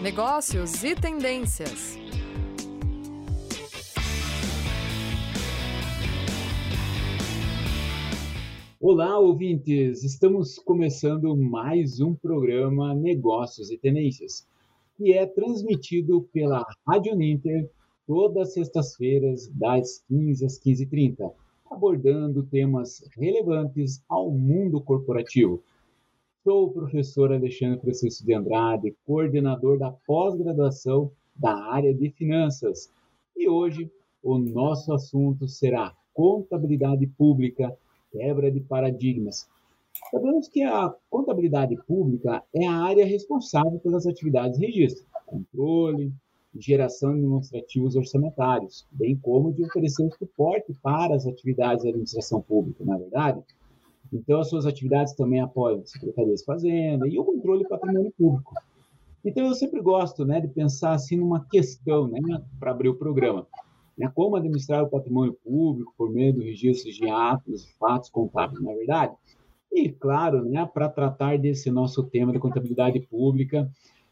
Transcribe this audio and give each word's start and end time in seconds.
negócios 0.00 0.84
e 0.84 0.94
tendências. 0.94 1.98
Olá, 8.80 9.18
ouvintes! 9.18 10.04
Estamos 10.04 10.56
começando 10.60 11.36
mais 11.36 12.00
um 12.00 12.14
programa 12.14 12.94
Negócios 12.94 13.72
e 13.72 13.76
Tendências, 13.76 14.46
que 14.96 15.12
é 15.12 15.26
transmitido 15.26 16.28
pela 16.32 16.64
Rádio 16.86 17.16
Ninter 17.16 17.68
todas 18.06 18.48
as 18.48 18.54
sextas-feiras, 18.54 19.48
das 19.48 20.04
15 20.06 20.46
às 20.46 20.60
15h30, 20.60 21.32
abordando 21.68 22.44
temas 22.44 23.02
relevantes 23.16 24.00
ao 24.08 24.30
mundo 24.30 24.80
corporativo. 24.80 25.60
Sou 26.48 26.68
o 26.68 26.72
professor 26.72 27.30
Alexandre 27.30 27.78
Francisco 27.78 28.24
de 28.24 28.32
Andrade, 28.32 28.96
coordenador 29.04 29.78
da 29.78 29.90
pós-graduação 30.06 31.12
da 31.36 31.54
área 31.54 31.92
de 31.92 32.08
finanças. 32.12 32.90
E 33.36 33.46
hoje 33.46 33.92
o 34.22 34.38
nosso 34.38 34.94
assunto 34.94 35.46
será 35.46 35.94
contabilidade 36.14 37.06
pública, 37.06 37.76
quebra 38.10 38.50
de 38.50 38.60
paradigmas. 38.60 39.46
Sabemos 40.10 40.48
que 40.48 40.62
a 40.62 40.90
contabilidade 41.10 41.76
pública 41.86 42.42
é 42.54 42.66
a 42.66 42.76
área 42.76 43.04
responsável 43.04 43.78
pelas 43.80 44.06
atividades 44.06 44.58
de 44.58 44.64
registro, 44.64 45.04
controle, 45.26 46.10
geração 46.54 47.14
de 47.14 47.20
demonstrativos 47.20 47.94
orçamentários, 47.94 48.86
bem 48.90 49.14
como 49.16 49.52
de 49.52 49.64
oferecer 49.64 50.10
suporte 50.18 50.72
para 50.82 51.14
as 51.14 51.26
atividades 51.26 51.84
da 51.84 51.90
administração 51.90 52.40
pública, 52.40 52.86
na 52.86 52.96
é 52.96 53.00
verdade? 53.00 53.44
Então, 54.12 54.40
as 54.40 54.48
suas 54.48 54.66
atividades 54.66 55.14
também 55.14 55.40
apoiam 55.40 55.84
secretarias 55.84 56.40
de 56.40 56.46
fazenda 56.46 57.06
e 57.06 57.18
o 57.18 57.24
controle 57.24 57.62
do 57.62 57.68
patrimônio 57.68 58.12
público. 58.16 58.54
Então, 59.24 59.46
eu 59.46 59.54
sempre 59.54 59.80
gosto 59.80 60.24
né, 60.24 60.40
de 60.40 60.48
pensar 60.48 60.92
assim 60.92 61.16
numa 61.16 61.44
questão, 61.44 62.08
né, 62.08 62.20
para 62.58 62.70
abrir 62.70 62.88
o 62.88 62.94
programa. 62.94 63.46
Né, 63.96 64.10
como 64.14 64.36
administrar 64.36 64.84
o 64.84 64.88
patrimônio 64.88 65.36
público 65.44 65.92
por 65.98 66.10
meio 66.10 66.32
do 66.32 66.40
registro 66.40 66.90
de 66.90 67.08
atos 67.10 67.64
e 67.64 67.72
fatos 67.78 68.08
contábeis, 68.08 68.62
não 68.62 68.70
é 68.70 68.76
verdade? 68.76 69.12
E, 69.72 69.90
claro, 69.90 70.44
né, 70.44 70.64
para 70.72 70.88
tratar 70.88 71.36
desse 71.36 71.70
nosso 71.70 72.04
tema 72.04 72.32
de 72.32 72.38
contabilidade 72.38 73.00
pública, 73.00 73.68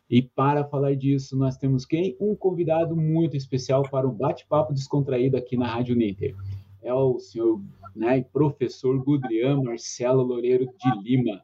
e 0.08 0.22
para 0.22 0.64
falar 0.64 0.94
disso, 0.94 1.36
nós 1.36 1.56
temos 1.56 1.84
quem? 1.84 2.16
Um 2.20 2.34
convidado 2.34 2.97
muito 2.97 3.36
especial 3.36 3.83
para 3.83 4.06
o 4.06 4.12
bate-papo 4.12 4.72
descontraído 4.72 5.36
aqui 5.36 5.56
na 5.56 5.66
Rádio 5.66 5.97
Ninter. 5.97 6.34
É 6.86 6.94
o 6.94 7.18
senhor 7.18 7.60
né, 7.96 8.22
professor 8.32 8.96
Gudrian 9.02 9.60
Marcelo 9.60 10.22
Loureiro 10.22 10.66
de 10.66 11.02
Lima. 11.02 11.42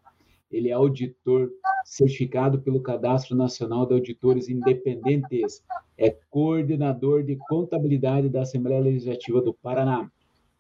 Ele 0.49 0.69
é 0.69 0.73
auditor 0.73 1.51
certificado 1.85 2.61
pelo 2.61 2.81
Cadastro 2.81 3.35
Nacional 3.35 3.85
de 3.85 3.95
Auditores 3.95 4.49
Independentes. 4.49 5.61
É 5.99 6.11
coordenador 6.31 7.25
de 7.25 7.37
contabilidade 7.49 8.29
da 8.29 8.43
Assembleia 8.43 8.81
Legislativa 8.81 9.43
do 9.43 9.53
Paraná. 9.53 10.09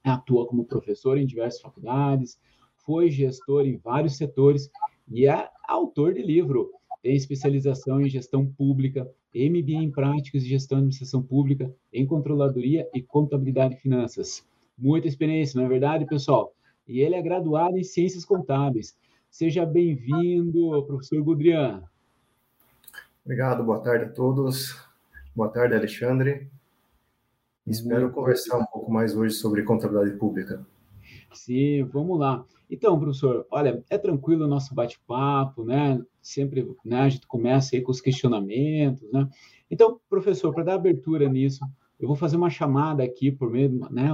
Atua 0.02 0.48
como 0.48 0.64
professor 0.64 1.16
em 1.16 1.26
diversas 1.26 1.60
faculdades, 1.60 2.40
foi 2.84 3.08
gestor 3.08 3.64
em 3.64 3.76
vários 3.76 4.16
setores 4.16 4.68
e 5.08 5.28
é 5.28 5.48
autor 5.68 6.12
de 6.12 6.22
livro 6.22 6.72
tem 7.00 7.14
especialização 7.16 8.00
em 8.00 8.08
gestão 8.08 8.46
pública, 8.46 9.08
MBA 9.34 9.82
em 9.82 9.90
práticas 9.90 10.42
de 10.42 10.48
gestão 10.48 10.78
de 10.78 10.82
administração 10.82 11.22
pública, 11.22 11.72
em 11.92 12.04
controladoria 12.06 12.88
e 12.94 13.02
contabilidade 13.02 13.74
e 13.74 13.78
finanças. 13.78 14.44
Muita 14.78 15.08
experiência, 15.08 15.58
não 15.58 15.66
é 15.66 15.68
verdade, 15.68 16.06
pessoal? 16.06 16.54
E 16.86 17.00
ele 17.00 17.14
é 17.14 17.22
graduado 17.22 17.78
em 17.78 17.84
ciências 17.84 18.24
contábeis. 18.24 18.96
Seja 19.30 19.64
bem-vindo, 19.64 20.84
professor 20.86 21.22
Gudrian. 21.22 21.82
Obrigado, 23.24 23.62
boa 23.62 23.80
tarde 23.80 24.06
a 24.06 24.08
todos. 24.08 24.76
Boa 25.34 25.48
tarde, 25.48 25.74
Alexandre. 25.74 26.50
Espero 27.66 28.02
Muito 28.02 28.14
conversar 28.14 28.58
bom. 28.58 28.64
um 28.64 28.66
pouco 28.66 28.92
mais 28.92 29.16
hoje 29.16 29.34
sobre 29.34 29.62
contabilidade 29.62 30.18
pública. 30.18 30.66
Sim, 31.32 31.84
vamos 31.84 32.18
lá. 32.18 32.44
Então, 32.68 32.98
professor, 32.98 33.46
olha, 33.50 33.84
é 33.88 33.98
tranquilo 33.98 34.44
o 34.44 34.48
nosso 34.48 34.74
bate-papo, 34.74 35.64
né? 35.64 36.02
Sempre 36.20 36.74
né, 36.84 37.02
a 37.02 37.08
gente 37.08 37.26
começa 37.26 37.76
aí 37.76 37.82
com 37.82 37.90
os 37.90 38.00
questionamentos, 38.00 39.10
né? 39.12 39.28
Então, 39.70 40.00
professor, 40.08 40.52
para 40.52 40.64
dar 40.64 40.74
abertura 40.74 41.28
nisso, 41.28 41.64
eu 41.98 42.08
vou 42.08 42.16
fazer 42.16 42.36
uma 42.36 42.50
chamada 42.50 43.02
aqui 43.02 43.30
por 43.30 43.50
meio, 43.50 43.70
né? 43.90 44.10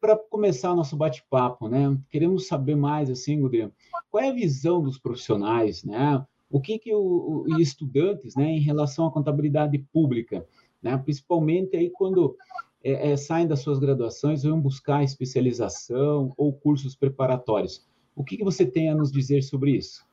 Para 0.00 0.16
começar 0.16 0.74
nosso 0.74 0.96
bate-papo, 0.96 1.68
né? 1.68 1.96
Queremos 2.10 2.46
saber 2.46 2.74
mais, 2.74 3.08
assim, 3.10 3.40
Gudrian, 3.40 3.70
qual 4.10 4.22
é 4.22 4.28
a 4.28 4.34
visão 4.34 4.82
dos 4.82 4.98
profissionais, 4.98 5.84
né? 5.84 6.24
O 6.50 6.60
que 6.60 6.78
que 6.78 6.94
o, 6.94 7.44
o 7.48 7.60
estudantes, 7.60 8.36
né, 8.36 8.44
em 8.44 8.60
relação 8.60 9.06
à 9.06 9.10
contabilidade 9.10 9.78
pública, 9.92 10.46
né? 10.82 10.96
Principalmente 10.98 11.76
aí 11.76 11.90
quando 11.90 12.36
é, 12.82 13.12
é, 13.12 13.16
saem 13.16 13.46
das 13.46 13.60
suas 13.60 13.78
graduações, 13.78 14.42
vão 14.42 14.60
buscar 14.60 15.02
especialização 15.02 16.34
ou 16.36 16.52
cursos 16.52 16.94
preparatórios. 16.94 17.84
O 18.14 18.22
que, 18.22 18.36
que 18.36 18.44
você 18.44 18.66
tem 18.66 18.90
a 18.90 18.94
nos 18.94 19.10
dizer 19.10 19.42
sobre 19.42 19.72
isso? 19.72 20.04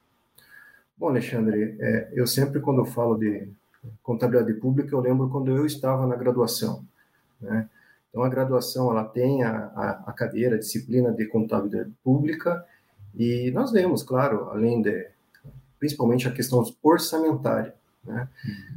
Bom, 0.97 1.09
Alexandre, 1.09 1.75
é, 1.79 2.11
eu 2.13 2.25
sempre, 2.25 2.61
quando 2.61 2.79
eu 2.79 2.85
falo 2.85 3.17
de 3.17 3.49
contabilidade 4.01 4.53
pública, 4.59 4.95
eu 4.95 4.99
lembro 5.01 5.29
quando 5.29 5.51
eu 5.51 5.65
estava 5.65 6.07
na 6.07 6.15
graduação. 6.15 6.85
Né? 7.39 7.69
Então, 8.11 8.23
a 8.23 8.29
graduação 8.29 8.91
ela 8.91 9.05
tem 9.05 9.41
a, 9.41 9.71
a, 9.73 10.03
a 10.07 10.13
cadeira, 10.13 10.55
a 10.57 10.59
disciplina 10.59 11.11
de 11.11 11.25
contabilidade 11.25 11.91
pública, 12.03 12.63
e 13.15 13.49
nós 13.51 13.71
vemos, 13.71 14.03
claro, 14.03 14.49
além 14.49 14.81
de, 14.81 15.09
principalmente 15.79 16.27
a 16.27 16.31
questão 16.31 16.63
orçamentária. 16.83 17.73
Né? 18.03 18.27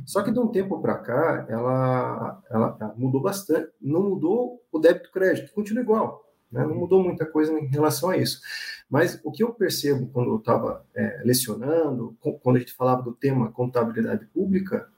Só 0.07 0.23
que 0.23 0.31
de 0.31 0.39
um 0.39 0.49
tempo 0.49 0.81
para 0.81 0.99
cá, 0.99 1.47
ela, 1.49 2.43
ela 2.51 2.95
mudou 2.97 3.21
bastante. 3.21 3.71
Não 3.81 4.03
mudou 4.03 4.63
o 4.71 4.79
débito 4.79 5.11
crédito, 5.11 5.53
continua 5.53 5.83
igual. 5.83 6.25
Né? 6.51 6.65
Não 6.65 6.75
mudou 6.75 7.03
muita 7.03 7.27
coisa 7.27 7.53
em 7.53 7.67
relação 7.67 8.11
a 8.11 8.17
isso. 8.17 8.41
Mas 8.89 9.21
o 9.25 9.33
que 9.33 9.43
eu 9.43 9.53
percebo 9.53 10.09
quando 10.09 10.31
eu 10.31 10.37
estava 10.37 10.85
é, 10.95 11.23
lecionando, 11.25 12.17
quando 12.43 12.57
a 12.57 12.59
gente 12.61 12.75
falava 12.75 13.03
do 13.03 13.13
tema 13.13 13.51
contabilidade 13.51 14.27
pública, 14.27 14.89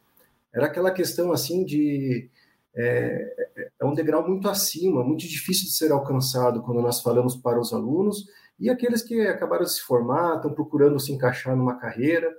era 0.53 0.67
aquela 0.67 0.91
questão 0.91 1.33
assim 1.33 1.65
de 1.65 2.29
é, 2.75 3.66
é, 3.81 3.85
um 3.85 3.95
degrau 3.95 4.27
muito 4.27 4.49
acima, 4.49 5.05
muito 5.05 5.27
difícil 5.27 5.65
de 5.65 5.73
ser 5.73 5.93
alcançado 5.93 6.63
quando 6.63 6.81
nós 6.81 7.01
falamos 7.01 7.37
para 7.37 7.61
os 7.61 7.73
alunos 7.73 8.27
e 8.59 8.71
aqueles 8.71 9.03
que 9.03 9.21
acabaram 9.23 9.65
de 9.65 9.73
se 9.73 9.83
formar, 9.83 10.37
estão 10.37 10.53
procurando 10.53 10.99
se 10.99 11.13
encaixar 11.13 11.55
numa 11.55 11.79
carreira. 11.79 12.35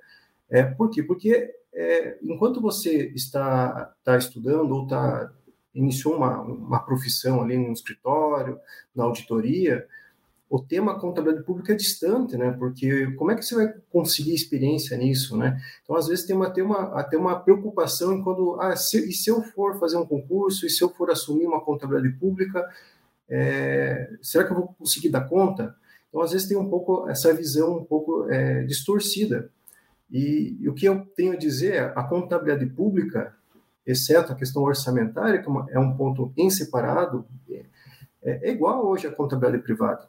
É, 0.50 0.64
por 0.64 0.90
quê? 0.90 1.04
Porque 1.04 1.54
é, 1.74 2.18
enquanto 2.24 2.60
você 2.60 3.12
está, 3.14 3.94
está 4.00 4.18
estudando 4.18 4.72
ou 4.72 4.84
está 4.84 5.32
iniciou 5.76 6.16
uma, 6.16 6.42
uma 6.42 6.80
profissão 6.80 7.42
ali 7.42 7.56
no 7.56 7.72
escritório, 7.72 8.60
na 8.96 9.04
auditoria, 9.04 9.86
o 10.50 10.62
tema 10.62 10.98
contabilidade 10.98 11.46
pública 11.46 11.74
é 11.74 11.76
distante, 11.76 12.38
né? 12.38 12.52
Porque 12.52 13.12
como 13.14 13.32
é 13.32 13.36
que 13.36 13.44
você 13.44 13.56
vai 13.56 13.74
conseguir 13.92 14.34
experiência 14.34 14.98
nisso, 14.98 15.36
né? 15.36 15.62
Então, 15.84 15.96
às 15.96 16.08
vezes, 16.08 16.26
tem 16.26 16.36
uma, 16.36 16.50
tem 16.50 16.64
uma, 16.64 17.00
até 17.00 17.18
uma 17.18 17.38
preocupação 17.38 18.14
em 18.14 18.24
quando, 18.24 18.58
ah, 18.60 18.76
se, 18.76 19.10
e 19.10 19.12
se 19.12 19.30
eu 19.30 19.42
for 19.42 19.78
fazer 19.78 19.98
um 19.98 20.06
concurso, 20.06 20.66
e 20.66 20.70
se 20.70 20.82
eu 20.82 20.90
for 20.90 21.12
assumir 21.12 21.46
uma 21.46 21.60
contabilidade 21.60 22.16
pública, 22.18 22.66
é, 23.30 24.10
será 24.22 24.46
que 24.46 24.52
eu 24.52 24.56
vou 24.56 24.68
conseguir 24.80 25.10
dar 25.10 25.28
conta? 25.28 25.76
Então, 26.08 26.22
às 26.22 26.32
vezes, 26.32 26.48
tem 26.48 26.56
um 26.56 26.70
pouco 26.70 27.10
essa 27.10 27.34
visão 27.34 27.78
um 27.80 27.84
pouco 27.84 28.30
é, 28.30 28.64
distorcida. 28.64 29.50
E, 30.10 30.58
e, 30.62 30.70
o 30.70 30.74
que 30.74 30.86
eu 30.86 31.06
tenho 31.14 31.34
a 31.34 31.38
dizer 31.38 31.74
é 31.74 31.94
a 31.94 32.04
contabilidade 32.04 32.66
pública, 32.68 33.36
exceto 33.86 34.32
a 34.32 34.36
questão 34.36 34.64
orçamentária, 34.64 35.42
que 35.42 35.50
é, 35.50 35.76
é 35.76 35.80
um 35.80 35.94
ponto 35.98 36.32
em 36.38 36.50
separado, 36.50 37.26
é, 38.24 38.50
é 38.50 38.52
igual 38.52 38.86
hoje 38.86 39.08
à 39.08 39.12
contabilidade 39.12 39.62
privada. 39.62 40.08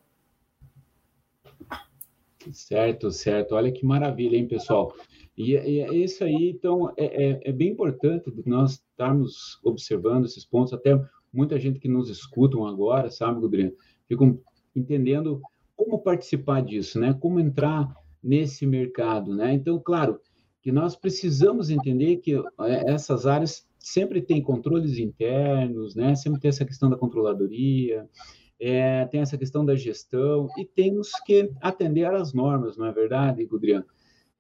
Certo, 2.53 3.11
certo. 3.11 3.55
Olha 3.55 3.73
que 3.73 3.85
maravilha, 3.85 4.37
hein, 4.37 4.47
pessoal? 4.47 4.93
E, 5.37 5.53
e 5.53 5.81
é 5.81 5.95
isso 5.95 6.25
aí, 6.25 6.51
então, 6.51 6.93
é, 6.97 7.31
é, 7.31 7.41
é, 7.45 7.53
bem 7.53 7.71
importante 7.71 8.33
nós 8.45 8.73
estarmos 8.91 9.61
observando 9.63 10.25
esses 10.25 10.45
pontos, 10.45 10.73
até 10.73 11.01
muita 11.33 11.59
gente 11.61 11.79
que 11.79 11.89
nos 11.89 12.11
escutam 12.11 12.67
agora, 12.67 13.11
sabe, 13.11 13.41
Gabriel, 13.41 13.73
ficam 14.09 14.41
entendendo 14.75 15.41
como 15.77 16.01
participar 16.01 16.61
disso, 16.63 16.99
né? 16.99 17.15
Como 17.21 17.39
entrar 17.39 17.95
nesse 18.23 18.67
mercado, 18.67 19.35
né? 19.35 19.55
Então, 19.55 19.79
claro, 19.79 20.21
que 20.61 20.73
nós 20.73 20.97
precisamos 20.97 21.71
entender 21.71 22.17
que 22.17 22.35
é, 22.35 22.91
essas 22.91 23.27
áreas 23.27 23.67
sempre 23.79 24.21
têm 24.21 24.43
controles 24.43 24.99
internos, 24.99 25.95
né? 25.95 26.17
Sempre 26.17 26.41
tem 26.41 26.49
essa 26.49 26.65
questão 26.65 26.91
da 26.91 26.97
controladoria, 26.97 28.09
é, 28.61 29.07
tem 29.07 29.21
essa 29.21 29.39
questão 29.39 29.65
da 29.65 29.77
gestão 29.77 30.49
e 30.57 30.65
temos 30.65 31.11
que 31.25 31.53
atender 31.61 32.13
às 32.13 32.33
normas, 32.33 32.77
não 32.77 32.87
é 32.87 32.93
verdade, 32.93 33.45
Gudrian? 33.45 33.85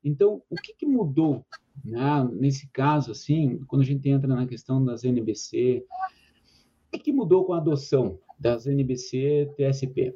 Então, 0.02 0.42
o 0.48 0.56
que, 0.56 0.72
que 0.74 0.86
mudou 0.86 1.44
né, 1.84 2.28
nesse 2.32 2.68
caso, 2.68 3.12
assim, 3.12 3.58
quando 3.66 3.82
a 3.82 3.84
gente 3.84 4.08
entra 4.08 4.28
na 4.28 4.46
questão 4.46 4.84
das 4.84 5.04
NBC? 5.04 5.84
O 6.86 6.90
que, 6.92 6.98
que 6.98 7.12
mudou 7.12 7.44
com 7.44 7.52
a 7.52 7.58
adoção 7.58 8.18
das 8.38 8.66
NBC 8.66 9.50
TSP? 9.56 10.14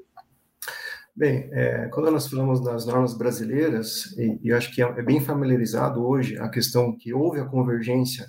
Bem, 1.15 1.51
é, 1.53 1.89
quando 1.89 2.11
nós 2.11 2.27
falamos 2.27 2.63
das 2.65 2.87
normas 2.87 3.13
brasileiras, 3.13 4.17
e, 4.17 4.41
e 4.43 4.53
acho 4.53 4.75
que 4.75 4.83
é, 4.83 4.87
é, 4.87 5.03
bem 5.03 5.21
familiarizado 5.21 6.03
hoje 6.03 6.39
a 6.39 6.49
questão 6.49 6.97
que 6.97 7.13
houve 7.13 7.39
a 7.39 7.45
convergência 7.45 8.27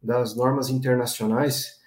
das 0.00 0.36
normas 0.36 0.70
internacionais 0.70 1.80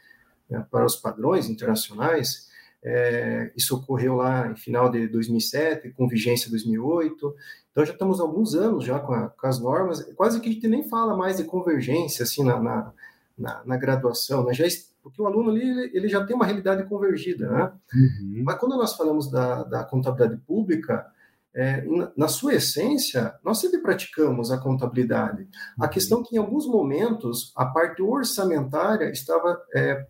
né, 0.49 0.65
para 0.69 0.85
os 0.85 0.97
padrões 0.97 1.47
internacionais, 1.47 2.49
é, 2.83 3.51
isso 3.55 3.75
ocorreu 3.77 4.15
lá 4.15 4.51
em 4.51 4.55
final 4.55 4.89
de 4.89 5.07
2007, 5.07 5.91
com 5.91 6.07
vigência 6.07 6.49
2008. 6.49 7.35
Então 7.71 7.85
já 7.85 7.93
estamos 7.93 8.19
há 8.19 8.23
alguns 8.23 8.53
anos 8.55 8.83
já 8.83 8.99
com, 8.99 9.13
a, 9.13 9.29
com, 9.29 9.47
as 9.47 9.59
normas. 9.59 10.03
Quase 10.15 10.39
que 10.41 10.49
a 10.49 10.51
gente 10.51 10.67
nem 10.67 10.87
fala 10.87 11.15
mais 11.15 11.37
de 11.37 11.45
convergência 11.45 12.23
assim 12.23 12.43
na, 12.43 12.59
na, 12.59 12.93
na, 13.37 13.61
na 13.65 13.77
graduação, 13.77 14.45
né? 14.45 14.53
já 14.53 14.65
porque 15.01 15.21
o 15.21 15.25
aluno 15.25 15.51
ali 15.51 15.91
ele 15.93 16.07
já 16.07 16.25
tem 16.25 16.33
uma 16.33 16.45
realidade 16.45 16.85
convergida, 16.85 17.51
né? 17.51 17.71
Uhum. 17.93 18.43
Mas 18.45 18.57
quando 18.57 18.77
nós 18.77 18.95
falamos 18.95 19.29
da, 19.29 19.63
da 19.65 19.83
contabilidade 19.83 20.39
pública, 20.47 21.05
é, 21.53 21.85
na 22.15 22.29
sua 22.29 22.55
essência, 22.55 23.35
nós 23.43 23.59
sempre 23.59 23.79
praticamos 23.79 24.49
a 24.49 24.57
contabilidade. 24.57 25.47
A 25.77 25.83
uhum. 25.83 25.89
questão 25.89 26.21
é 26.21 26.23
que, 26.23 26.35
em 26.35 26.39
alguns 26.39 26.65
momentos, 26.65 27.51
a 27.55 27.65
parte 27.65 28.01
orçamentária 28.01 29.11
estava 29.11 29.61
é, 29.75 30.07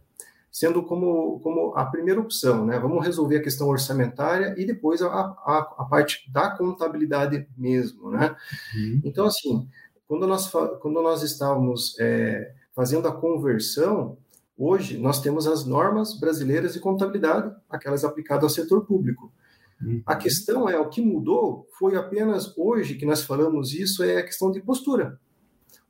sendo 0.54 0.84
como, 0.84 1.40
como 1.40 1.76
a 1.76 1.84
primeira 1.86 2.22
opção, 2.22 2.64
né? 2.64 2.78
Vamos 2.78 3.04
resolver 3.04 3.38
a 3.38 3.44
questão 3.44 3.68
orçamentária 3.68 4.54
e 4.56 4.66
depois 4.66 5.02
a, 5.02 5.08
a, 5.08 5.76
a 5.80 5.86
parte 5.86 6.32
da 6.32 6.52
contabilidade 6.52 7.48
mesmo, 7.58 8.12
né? 8.12 8.36
Uhum. 8.76 9.02
Então, 9.04 9.26
assim, 9.26 9.68
quando 10.08 10.28
nós, 10.28 10.50
quando 10.80 11.02
nós 11.02 11.24
estávamos 11.24 12.00
é, 12.00 12.54
fazendo 12.76 13.08
a 13.08 13.12
conversão, 13.12 14.18
Hoje, 14.56 15.00
nós 15.00 15.20
temos 15.20 15.48
as 15.48 15.66
normas 15.66 16.20
brasileiras 16.20 16.74
de 16.74 16.80
contabilidade, 16.80 17.54
aquelas 17.68 18.04
aplicadas 18.04 18.44
ao 18.44 18.50
setor 18.50 18.86
público. 18.86 19.34
Uhum. 19.82 20.02
A 20.06 20.16
questão 20.16 20.70
é, 20.70 20.80
o 20.80 20.90
que 20.90 21.02
mudou 21.02 21.68
foi 21.78 21.96
apenas 21.96 22.56
hoje 22.56 22.96
que 22.96 23.06
nós 23.06 23.24
falamos 23.24 23.74
isso, 23.74 24.04
é 24.04 24.18
a 24.18 24.24
questão 24.24 24.52
de 24.52 24.62
postura. 24.62 25.20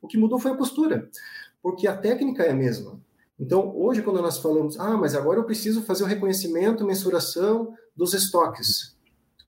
O 0.00 0.08
que 0.08 0.16
mudou 0.16 0.38
foi 0.38 0.52
a 0.52 0.56
postura, 0.56 1.08
porque 1.62 1.86
a 1.86 1.96
técnica 1.96 2.42
é 2.42 2.50
a 2.50 2.54
mesma. 2.54 2.98
Então, 3.38 3.76
hoje, 3.76 4.02
quando 4.02 4.22
nós 4.22 4.38
falamos, 4.38 4.78
ah, 4.78 4.96
mas 4.96 5.14
agora 5.14 5.40
eu 5.40 5.44
preciso 5.44 5.82
fazer 5.82 6.04
o 6.04 6.06
reconhecimento, 6.06 6.86
mensuração 6.86 7.74
dos 7.96 8.14
estoques, 8.14 8.96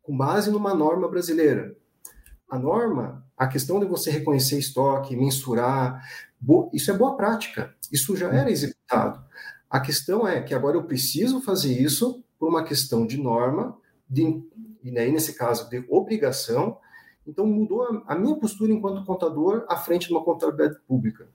com 0.02 0.16
base 0.16 0.50
numa 0.50 0.74
norma 0.74 1.08
brasileira. 1.08 1.76
A 2.50 2.58
norma, 2.58 3.24
a 3.36 3.46
questão 3.46 3.78
de 3.78 3.86
você 3.86 4.10
reconhecer 4.10 4.58
estoque, 4.58 5.16
mensurar, 5.16 6.02
isso 6.72 6.90
é 6.90 6.94
boa 6.94 7.16
prática. 7.16 7.74
Isso 7.92 8.16
já 8.16 8.28
era 8.28 8.50
executado. 8.50 9.24
A 9.70 9.80
questão 9.80 10.26
é 10.26 10.42
que 10.42 10.54
agora 10.54 10.76
eu 10.76 10.84
preciso 10.84 11.40
fazer 11.40 11.72
isso 11.72 12.24
por 12.38 12.48
uma 12.48 12.64
questão 12.64 13.06
de 13.06 13.16
norma, 13.16 13.76
de, 14.08 14.42
e 14.82 14.98
aí, 14.98 15.10
nesse 15.10 15.34
caso, 15.34 15.68
de 15.70 15.84
obrigação. 15.88 16.78
Então, 17.26 17.46
mudou 17.46 17.82
a, 17.82 18.14
a 18.14 18.18
minha 18.18 18.36
postura 18.36 18.72
enquanto 18.72 19.04
contador 19.04 19.64
à 19.68 19.76
frente 19.76 20.08
de 20.08 20.12
uma 20.12 20.24
contabilidade 20.24 20.78
pública. 20.86 21.28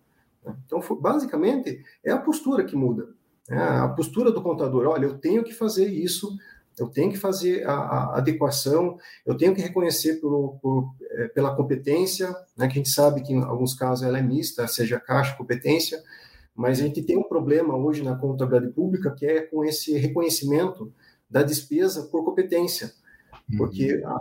Então, 0.65 0.81
basicamente, 0.99 1.83
é 2.03 2.11
a 2.11 2.17
postura 2.17 2.63
que 2.63 2.75
muda. 2.75 3.09
É 3.49 3.57
a 3.57 3.87
postura 3.89 4.31
do 4.31 4.41
contador, 4.41 4.87
olha, 4.87 5.05
eu 5.05 5.17
tenho 5.17 5.43
que 5.43 5.53
fazer 5.53 5.87
isso, 5.87 6.37
eu 6.79 6.87
tenho 6.87 7.11
que 7.11 7.17
fazer 7.17 7.67
a, 7.67 7.73
a 7.73 8.17
adequação, 8.17 8.97
eu 9.25 9.35
tenho 9.35 9.53
que 9.53 9.61
reconhecer 9.61 10.21
por, 10.21 10.95
é, 11.01 11.27
pela 11.27 11.55
competência, 11.55 12.29
né, 12.57 12.67
que 12.67 12.73
a 12.73 12.77
gente 12.77 12.89
sabe 12.89 13.21
que 13.21 13.33
em 13.33 13.43
alguns 13.43 13.73
casos 13.73 14.05
ela 14.05 14.17
é 14.17 14.21
mista, 14.21 14.67
seja 14.67 14.99
caixa, 14.99 15.35
competência, 15.35 16.01
mas 16.55 16.79
a 16.79 16.83
gente 16.83 17.01
tem 17.01 17.17
um 17.17 17.23
problema 17.23 17.75
hoje 17.75 18.03
na 18.03 18.15
contabilidade 18.15 18.73
pública 18.73 19.11
que 19.11 19.25
é 19.25 19.41
com 19.41 19.63
esse 19.63 19.97
reconhecimento 19.97 20.93
da 21.29 21.43
despesa 21.43 22.03
por 22.03 22.23
competência, 22.23 22.91
porque 23.57 23.95
uhum. 23.95 24.19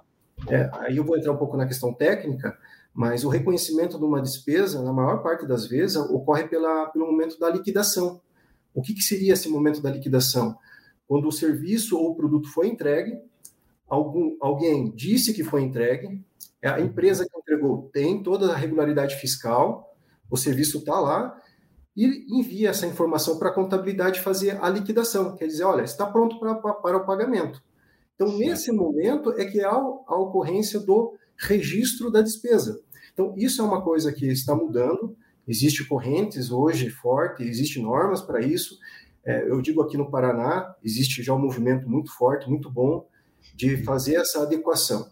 é, 0.49 0.71
aí 0.75 0.97
eu 0.97 1.05
vou 1.05 1.17
entrar 1.17 1.33
um 1.33 1.37
pouco 1.37 1.57
na 1.57 1.67
questão 1.67 1.93
técnica, 1.93 2.57
mas 2.95 3.25
o 3.25 3.29
reconhecimento 3.29 3.99
de 3.99 4.05
uma 4.05 4.21
despesa, 4.21 4.83
na 4.83 4.93
maior 4.93 5.23
parte 5.23 5.47
das 5.47 5.67
vezes, 5.67 5.97
ocorre 5.97 6.49
pela, 6.49 6.87
pelo 6.87 7.07
momento 7.07 7.39
da 7.39 7.49
liquidação. 7.49 8.21
O 8.75 8.83
que, 8.83 8.95
que 8.95 9.03
seria 9.03 9.33
esse 9.33 9.49
momento 9.49 9.81
da 9.81 9.91
liquidação? 9.91 10.57
Quando 11.07 11.29
o 11.29 11.33
serviço 11.33 11.99
ou 11.99 12.11
o 12.11 12.15
produto 12.15 12.49
foi 12.53 12.69
entregue, 12.69 13.19
algum, 13.89 14.37
alguém 14.41 14.91
disse 14.95 15.33
que 15.33 15.43
foi 15.43 15.63
entregue, 15.63 16.23
a 16.63 16.81
empresa 16.81 17.27
que 17.29 17.39
entregou 17.39 17.91
tem 17.93 18.23
toda 18.23 18.53
a 18.53 18.57
regularidade 18.57 19.17
fiscal, 19.17 19.97
o 20.31 20.37
serviço 20.37 20.79
está 20.79 21.01
lá, 21.01 21.41
e 21.97 22.27
envia 22.39 22.71
essa 22.71 22.87
informação 22.87 23.39
para 23.39 23.51
a 23.51 23.55
contabilidade 23.55 24.21
fazer 24.21 24.63
a 24.63 24.69
liquidação, 24.69 25.37
quer 25.37 25.47
dizer, 25.47 25.65
olha, 25.65 25.83
está 25.83 26.07
pronto 26.07 26.39
para, 26.39 26.55
para 26.55 26.97
o 26.97 27.05
pagamento. 27.05 27.63
Então, 28.15 28.37
nesse 28.37 28.71
momento 28.71 29.33
é 29.33 29.45
que 29.45 29.61
há 29.61 29.73
a 29.73 30.17
ocorrência 30.17 30.79
do 30.79 31.15
registro 31.41 32.11
da 32.11 32.23
despesa. 32.23 32.81
Então, 33.13 33.35
isso 33.37 33.61
é 33.61 33.65
uma 33.65 33.83
coisa 33.83 34.13
que 34.13 34.27
está 34.27 34.55
mudando, 34.55 35.17
existe 35.47 35.85
correntes 35.87 36.51
hoje 36.51 36.89
forte, 36.91 37.43
existe 37.43 37.81
normas 37.81 38.21
para 38.21 38.41
isso. 38.41 38.79
É, 39.25 39.49
eu 39.49 39.61
digo 39.61 39.83
aqui 39.83 39.97
no 39.97 40.11
Paraná, 40.11 40.75
existe 40.83 41.23
já 41.23 41.35
um 41.35 41.39
movimento 41.39 41.89
muito 41.89 42.13
forte, 42.17 42.49
muito 42.49 42.71
bom, 42.71 43.07
de 43.55 43.83
fazer 43.85 44.15
essa 44.17 44.43
adequação. 44.43 45.11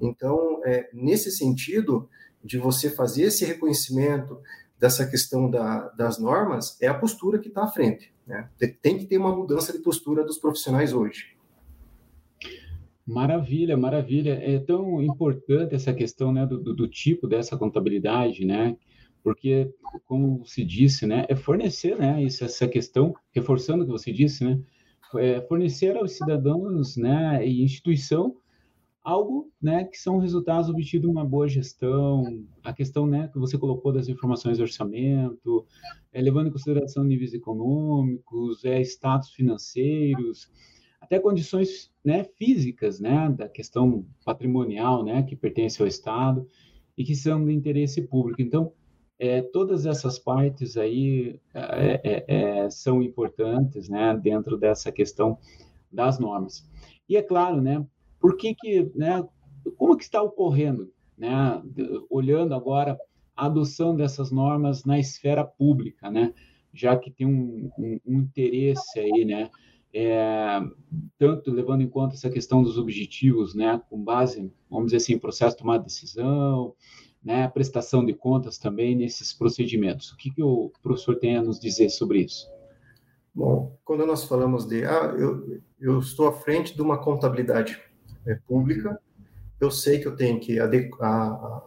Então, 0.00 0.60
é, 0.64 0.88
nesse 0.92 1.30
sentido, 1.30 2.08
de 2.42 2.56
você 2.56 2.88
fazer 2.88 3.24
esse 3.24 3.44
reconhecimento, 3.44 4.40
dessa 4.80 5.06
questão 5.06 5.50
da, 5.50 5.90
das 5.90 6.18
normas 6.18 6.80
é 6.80 6.88
a 6.88 6.94
postura 6.94 7.38
que 7.38 7.48
está 7.48 7.64
à 7.64 7.68
frente. 7.68 8.12
Né? 8.26 8.48
Tem 8.80 8.96
que 8.96 9.04
ter 9.04 9.18
uma 9.18 9.36
mudança 9.36 9.72
de 9.72 9.78
postura 9.80 10.24
dos 10.24 10.38
profissionais 10.38 10.94
hoje. 10.94 11.36
Maravilha, 13.10 13.76
maravilha. 13.76 14.32
É 14.34 14.58
tão 14.60 15.02
importante 15.02 15.74
essa 15.74 15.92
questão 15.92 16.32
né, 16.32 16.46
do, 16.46 16.58
do, 16.58 16.86
tipo 16.86 17.26
dessa 17.26 17.56
contabilidade, 17.56 18.44
né? 18.44 18.76
Porque, 19.22 19.68
como 20.06 20.46
se 20.46 20.64
disse, 20.64 21.06
né, 21.06 21.26
é 21.28 21.34
fornecer, 21.34 21.98
né, 21.98 22.24
essa 22.24 22.66
questão, 22.66 23.14
reforçando 23.32 23.82
o 23.82 23.86
que 23.86 23.92
você 23.92 24.10
disse, 24.10 24.42
né, 24.44 24.58
é 25.16 25.42
fornecer 25.42 25.94
aos 25.94 26.12
cidadãos, 26.12 26.96
né, 26.96 27.46
e 27.46 27.62
instituição 27.62 28.34
algo 29.02 29.50
né, 29.60 29.84
que 29.84 29.98
são 29.98 30.18
resultados 30.18 30.68
obtidos 30.68 31.08
de 31.08 31.12
uma 31.12 31.24
boa 31.24 31.48
gestão, 31.48 32.44
a 32.62 32.72
questão 32.72 33.06
né, 33.06 33.28
que 33.28 33.38
você 33.38 33.58
colocou 33.58 33.92
das 33.92 34.08
informações 34.08 34.56
de 34.56 34.62
orçamento, 34.62 35.66
é, 36.12 36.20
levando 36.20 36.48
em 36.48 36.52
consideração 36.52 37.02
níveis 37.02 37.34
econômicos, 37.34 38.64
é, 38.64 38.80
status 38.82 39.30
financeiros, 39.30 40.48
até 41.10 41.18
condições 41.18 41.90
né, 42.04 42.22
físicas 42.22 43.00
né, 43.00 43.28
da 43.36 43.48
questão 43.48 44.06
patrimonial 44.24 45.04
né, 45.04 45.24
que 45.24 45.34
pertence 45.34 45.82
ao 45.82 45.88
Estado 45.88 46.46
e 46.96 47.02
que 47.02 47.16
são 47.16 47.44
de 47.44 47.52
interesse 47.52 48.00
público. 48.02 48.40
Então, 48.40 48.72
é, 49.18 49.42
todas 49.42 49.86
essas 49.86 50.20
partes 50.20 50.76
aí 50.76 51.40
é, 51.52 52.00
é, 52.04 52.24
é 52.28 52.70
são 52.70 53.02
importantes 53.02 53.88
né, 53.88 54.16
dentro 54.22 54.56
dessa 54.56 54.92
questão 54.92 55.36
das 55.90 56.20
normas. 56.20 56.64
E 57.08 57.16
é 57.16 57.22
claro, 57.22 57.60
né, 57.60 57.84
por 58.20 58.36
que 58.36 58.54
que, 58.54 58.88
né, 58.94 59.26
como 59.76 59.96
que 59.96 60.04
está 60.04 60.22
ocorrendo, 60.22 60.92
né, 61.18 61.60
olhando 62.08 62.54
agora 62.54 62.96
a 63.36 63.46
adoção 63.46 63.96
dessas 63.96 64.30
normas 64.30 64.84
na 64.84 64.96
esfera 64.96 65.44
pública, 65.44 66.08
né, 66.08 66.32
já 66.72 66.96
que 66.96 67.10
tem 67.10 67.26
um, 67.26 67.68
um, 67.76 68.00
um 68.06 68.18
interesse 68.20 69.00
aí, 69.00 69.24
né, 69.24 69.50
é, 69.92 70.60
tanto 71.18 71.50
levando 71.50 71.82
em 71.82 71.88
conta 71.88 72.14
essa 72.14 72.30
questão 72.30 72.62
dos 72.62 72.78
objetivos, 72.78 73.54
né, 73.54 73.80
com 73.88 74.02
base, 74.02 74.52
vamos 74.68 74.86
dizer 74.86 74.98
assim, 74.98 75.18
processo 75.18 75.56
de 75.56 75.62
tomar 75.62 75.78
decisão, 75.78 76.74
né, 77.22 77.48
prestação 77.48 78.04
de 78.04 78.14
contas 78.14 78.58
também 78.58 78.94
nesses 78.94 79.32
procedimentos. 79.32 80.12
O 80.12 80.16
que, 80.16 80.30
que 80.30 80.42
o 80.42 80.72
professor 80.82 81.16
tem 81.16 81.36
a 81.36 81.42
nos 81.42 81.58
dizer 81.58 81.90
sobre 81.90 82.20
isso? 82.20 82.48
Bom, 83.34 83.76
quando 83.84 84.06
nós 84.06 84.24
falamos 84.24 84.66
de, 84.66 84.84
ah, 84.84 85.14
eu, 85.16 85.60
eu 85.80 85.98
estou 86.00 86.28
à 86.28 86.32
frente 86.32 86.74
de 86.74 86.82
uma 86.82 86.98
contabilidade 86.98 87.80
é, 88.26 88.34
pública, 88.34 89.00
eu 89.60 89.70
sei 89.70 89.98
que 89.98 90.08
eu 90.08 90.16
tenho 90.16 90.40
que 90.40 90.58
adequar, 90.58 91.62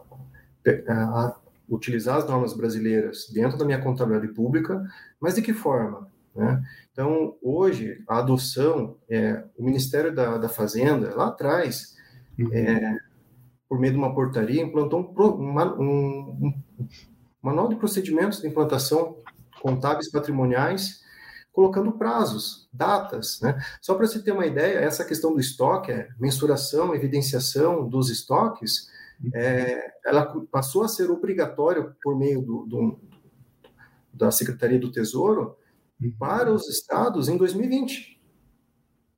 utilizar 1.68 2.18
as 2.18 2.26
normas 2.26 2.52
brasileiras 2.52 3.30
dentro 3.32 3.56
da 3.56 3.64
minha 3.64 3.80
contabilidade 3.80 4.32
pública, 4.32 4.84
mas 5.20 5.36
de 5.36 5.42
que 5.42 5.52
forma? 5.52 6.08
Né? 6.34 6.62
Então, 6.94 7.36
hoje, 7.42 8.00
a 8.08 8.20
adoção, 8.20 8.96
é, 9.10 9.42
o 9.58 9.64
Ministério 9.64 10.14
da, 10.14 10.38
da 10.38 10.48
Fazenda, 10.48 11.12
lá 11.16 11.26
atrás, 11.26 11.96
uhum. 12.38 12.48
é, 12.52 12.96
por 13.68 13.80
meio 13.80 13.92
de 13.92 13.98
uma 13.98 14.14
portaria, 14.14 14.62
implantou 14.62 15.00
um, 15.00 15.50
uma, 15.50 15.74
um, 15.74 15.88
um 16.40 16.54
manual 17.42 17.68
de 17.68 17.74
procedimentos 17.74 18.40
de 18.40 18.46
implantação 18.46 19.16
contábeis 19.60 20.08
patrimoniais 20.08 21.02
colocando 21.52 21.90
prazos, 21.90 22.68
datas. 22.72 23.40
Né? 23.40 23.60
Só 23.82 23.96
para 23.96 24.06
você 24.06 24.22
ter 24.22 24.30
uma 24.30 24.46
ideia, 24.46 24.78
essa 24.78 25.04
questão 25.04 25.32
do 25.32 25.40
estoque, 25.40 25.90
é, 25.90 26.08
mensuração, 26.20 26.94
evidenciação 26.94 27.88
dos 27.88 28.08
estoques, 28.08 28.88
é, 29.34 29.94
ela 30.06 30.26
passou 30.48 30.84
a 30.84 30.88
ser 30.88 31.10
obrigatória 31.10 31.92
por 32.04 32.16
meio 32.16 32.40
do, 32.40 32.66
do, 32.66 33.00
da 34.12 34.30
Secretaria 34.30 34.78
do 34.78 34.92
Tesouro 34.92 35.56
para 36.18 36.52
os 36.52 36.68
estados 36.68 37.28
em 37.28 37.36
2020. 37.36 38.20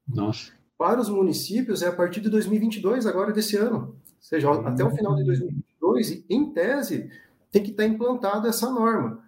Nossa. 0.07 0.53
Para 0.79 1.01
os 1.01 1.09
municípios 1.09 1.83
é 1.83 1.89
a 1.89 1.93
partir 1.93 2.21
de 2.21 2.29
2022, 2.29 3.07
agora 3.07 3.33
desse 3.33 3.57
ano. 3.57 3.79
Ou 3.79 3.97
seja, 4.21 4.53
até 4.53 4.85
o 4.85 4.95
final 4.95 5.15
de 5.15 5.25
2022, 5.25 6.25
em 6.29 6.53
tese, 6.53 7.11
tem 7.51 7.63
que 7.63 7.71
estar 7.71 7.87
implantada 7.87 8.49
essa 8.49 8.71
norma. 8.71 9.23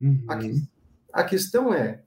Uhum. 0.00 0.24
A, 0.28 1.20
a, 1.20 1.24
questão 1.24 1.72
é, 1.72 2.02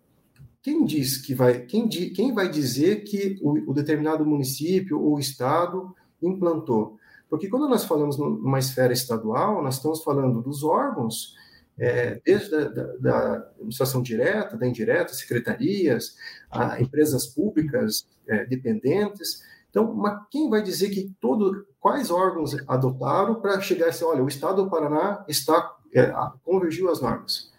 quem 0.61 0.83
diz 0.83 1.17
que 1.17 1.33
vai, 1.33 1.61
quem, 1.61 1.87
quem 1.87 2.33
vai 2.33 2.49
dizer 2.49 3.03
que 3.03 3.39
o, 3.41 3.71
o 3.71 3.73
determinado 3.73 4.25
município 4.25 4.99
ou 4.99 5.19
estado 5.19 5.95
implantou? 6.21 6.97
Porque 7.29 7.47
quando 7.47 7.67
nós 7.67 7.85
falamos 7.85 8.17
numa 8.17 8.59
esfera 8.59 8.93
estadual, 8.93 9.63
nós 9.63 9.75
estamos 9.75 10.03
falando 10.03 10.41
dos 10.41 10.63
órgãos, 10.63 11.35
é, 11.77 12.21
desde 12.25 12.55
a 12.55 12.67
da, 12.69 12.83
da, 12.97 13.33
administração 13.55 14.01
direta, 14.01 14.57
da 14.57 14.67
indireta, 14.67 15.13
secretarias, 15.13 16.15
a 16.49 16.81
empresas 16.81 17.27
públicas 17.27 18.07
é, 18.27 18.45
dependentes. 18.45 19.41
Então, 19.69 19.95
quem 20.29 20.49
vai 20.49 20.61
dizer 20.61 20.89
que 20.89 21.11
todo, 21.19 21.65
quais 21.79 22.11
órgãos 22.11 22.55
adotaram 22.67 23.41
para 23.41 23.59
chegar 23.59 23.87
a 23.87 23.89
assim, 23.89 24.05
olha, 24.05 24.23
o 24.23 24.27
Estado 24.27 24.63
do 24.63 24.69
Paraná 24.69 25.25
está 25.27 25.75
é, 25.95 26.11
convergiu 26.43 26.89
as 26.89 27.01
normas. 27.01 27.51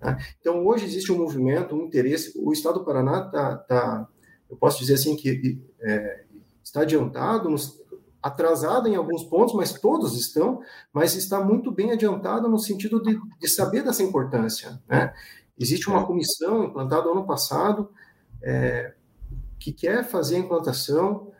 Né? 0.00 0.16
Então, 0.40 0.66
hoje 0.66 0.84
existe 0.84 1.12
um 1.12 1.18
movimento, 1.18 1.74
um 1.74 1.84
interesse. 1.84 2.32
O 2.36 2.52
Estado 2.52 2.80
do 2.80 2.84
Paraná 2.84 3.26
está, 3.26 3.56
tá, 3.56 4.08
eu 4.48 4.56
posso 4.56 4.78
dizer 4.78 4.94
assim 4.94 5.16
que 5.16 5.60
é, 5.80 6.24
está 6.62 6.82
adiantado 6.82 7.48
nos, 7.48 7.79
atrasada 8.22 8.88
em 8.88 8.96
alguns 8.96 9.24
pontos, 9.24 9.54
mas 9.54 9.72
todos 9.72 10.18
estão, 10.18 10.60
mas 10.92 11.14
está 11.14 11.42
muito 11.42 11.70
bem 11.70 11.92
adiantada 11.92 12.48
no 12.48 12.58
sentido 12.58 13.02
de, 13.02 13.18
de 13.38 13.48
saber 13.48 13.82
dessa 13.82 14.02
importância. 14.02 14.80
Né? 14.88 15.12
Existe 15.58 15.88
uma 15.88 16.06
comissão 16.06 16.64
implantada 16.64 17.08
ano 17.08 17.26
passado 17.26 17.90
é, 18.42 18.94
que 19.58 19.72
quer 19.72 20.04
fazer 20.04 20.36
a 20.36 20.40
implantação 20.40 21.30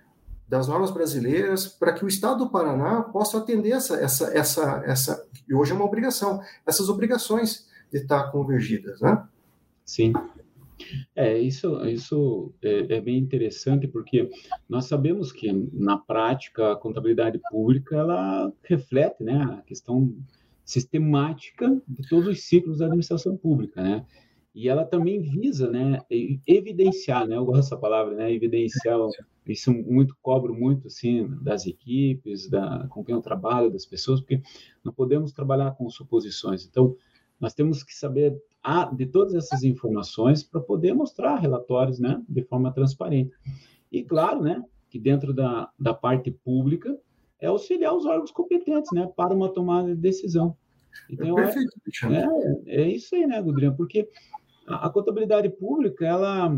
das 0.48 0.66
normas 0.66 0.90
brasileiras 0.90 1.68
para 1.68 1.92
que 1.92 2.04
o 2.04 2.08
Estado 2.08 2.44
do 2.44 2.50
Paraná 2.50 3.02
possa 3.02 3.38
atender 3.38 3.70
essa, 3.70 3.94
essa, 3.96 4.36
essa, 4.36 4.82
essa, 4.84 5.26
e 5.48 5.54
hoje 5.54 5.70
é 5.70 5.74
uma 5.74 5.84
obrigação, 5.84 6.42
essas 6.66 6.88
obrigações 6.88 7.68
de 7.92 7.98
estar 7.98 8.32
convergidas, 8.32 9.00
né? 9.00 9.22
Sim. 9.84 10.12
É, 11.14 11.38
isso, 11.38 11.84
isso 11.86 12.52
é, 12.62 12.96
é, 12.96 13.00
bem 13.00 13.18
interessante 13.18 13.86
porque 13.86 14.30
nós 14.68 14.86
sabemos 14.86 15.32
que 15.32 15.52
na 15.72 15.98
prática 15.98 16.72
a 16.72 16.76
contabilidade 16.76 17.40
pública 17.50 17.96
ela 17.96 18.52
reflete, 18.62 19.22
né, 19.22 19.42
a 19.58 19.62
questão 19.62 20.14
sistemática 20.64 21.80
de 21.88 22.08
todos 22.08 22.28
os 22.28 22.42
ciclos 22.44 22.78
da 22.78 22.86
administração 22.86 23.36
pública, 23.36 23.82
né? 23.82 24.06
E 24.52 24.68
ela 24.68 24.84
também 24.84 25.20
visa, 25.20 25.70
né, 25.70 26.00
evidenciar, 26.44 27.26
né, 27.26 27.36
eu 27.36 27.44
gosto 27.44 27.62
dessa 27.62 27.76
palavra, 27.76 28.16
né, 28.16 28.32
evidenciar, 28.32 28.98
isso 29.46 29.72
muito 29.72 30.16
cobro 30.20 30.52
muito 30.52 30.88
assim 30.88 31.28
das 31.40 31.66
equipes, 31.66 32.48
da 32.48 32.82
acompanhar 32.82 33.18
o 33.18 33.22
trabalho 33.22 33.70
das 33.70 33.86
pessoas, 33.86 34.20
porque 34.20 34.42
não 34.84 34.92
podemos 34.92 35.32
trabalhar 35.32 35.70
com 35.72 35.88
suposições. 35.88 36.66
Então, 36.66 36.96
nós 37.38 37.54
temos 37.54 37.82
que 37.82 37.94
saber 37.94 38.36
a, 38.62 38.84
de 38.86 39.06
todas 39.06 39.34
essas 39.34 39.62
informações 39.62 40.42
para 40.42 40.60
poder 40.60 40.92
mostrar 40.92 41.36
relatórios 41.36 41.98
né, 41.98 42.22
de 42.28 42.42
forma 42.42 42.72
transparente. 42.72 43.34
E 43.90 44.02
claro, 44.02 44.42
né, 44.42 44.62
que 44.88 44.98
dentro 44.98 45.32
da, 45.32 45.70
da 45.78 45.94
parte 45.94 46.30
pública 46.30 46.96
é 47.40 47.46
auxiliar 47.46 47.94
os 47.94 48.04
órgãos 48.04 48.30
competentes 48.30 48.90
né, 48.92 49.10
para 49.16 49.34
uma 49.34 49.48
tomada 49.48 49.88
de 49.88 50.00
decisão. 50.00 50.56
Então, 51.08 51.38
é, 51.38 51.54
é, 52.66 52.82
é 52.82 52.88
isso 52.88 53.14
aí, 53.14 53.26
né, 53.26 53.40
Gudrian? 53.40 53.74
Porque 53.74 54.08
a, 54.66 54.86
a 54.86 54.90
contabilidade 54.90 55.48
pública, 55.48 56.04
ela 56.04 56.52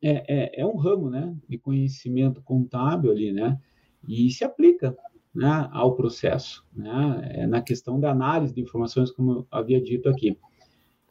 é, 0.00 0.10
é, 0.28 0.60
é, 0.60 0.66
um 0.66 0.76
ramo 0.76 1.10
né, 1.10 1.34
de 1.48 1.58
conhecimento 1.58 2.40
contábil 2.42 3.10
ali, 3.10 3.32
né? 3.32 3.58
E 4.06 4.30
se 4.30 4.44
aplica 4.44 4.96
né, 5.34 5.68
ao 5.72 5.96
processo, 5.96 6.64
né? 6.72 7.30
É 7.32 7.46
na 7.46 7.60
questão 7.60 7.98
da 7.98 8.10
análise 8.10 8.54
de 8.54 8.60
informações, 8.60 9.10
como 9.10 9.32
eu 9.32 9.46
havia 9.50 9.80
dito 9.80 10.08
aqui. 10.08 10.38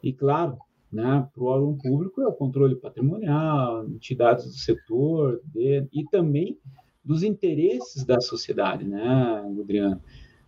E, 0.02 0.12
claro, 0.12 0.58
né, 0.92 1.26
para 1.32 1.42
o 1.42 1.46
órgão 1.46 1.76
público 1.76 2.22
é 2.22 2.26
o 2.26 2.32
controle 2.32 2.76
patrimonial, 2.76 3.86
entidades 3.86 4.46
do 4.46 4.52
setor 4.52 5.40
de, 5.44 5.86
e 5.92 6.04
também 6.10 6.58
dos 7.04 7.22
interesses 7.22 8.04
da 8.04 8.20
sociedade, 8.20 8.84
né, 8.84 9.42
Adriano? 9.60 10.00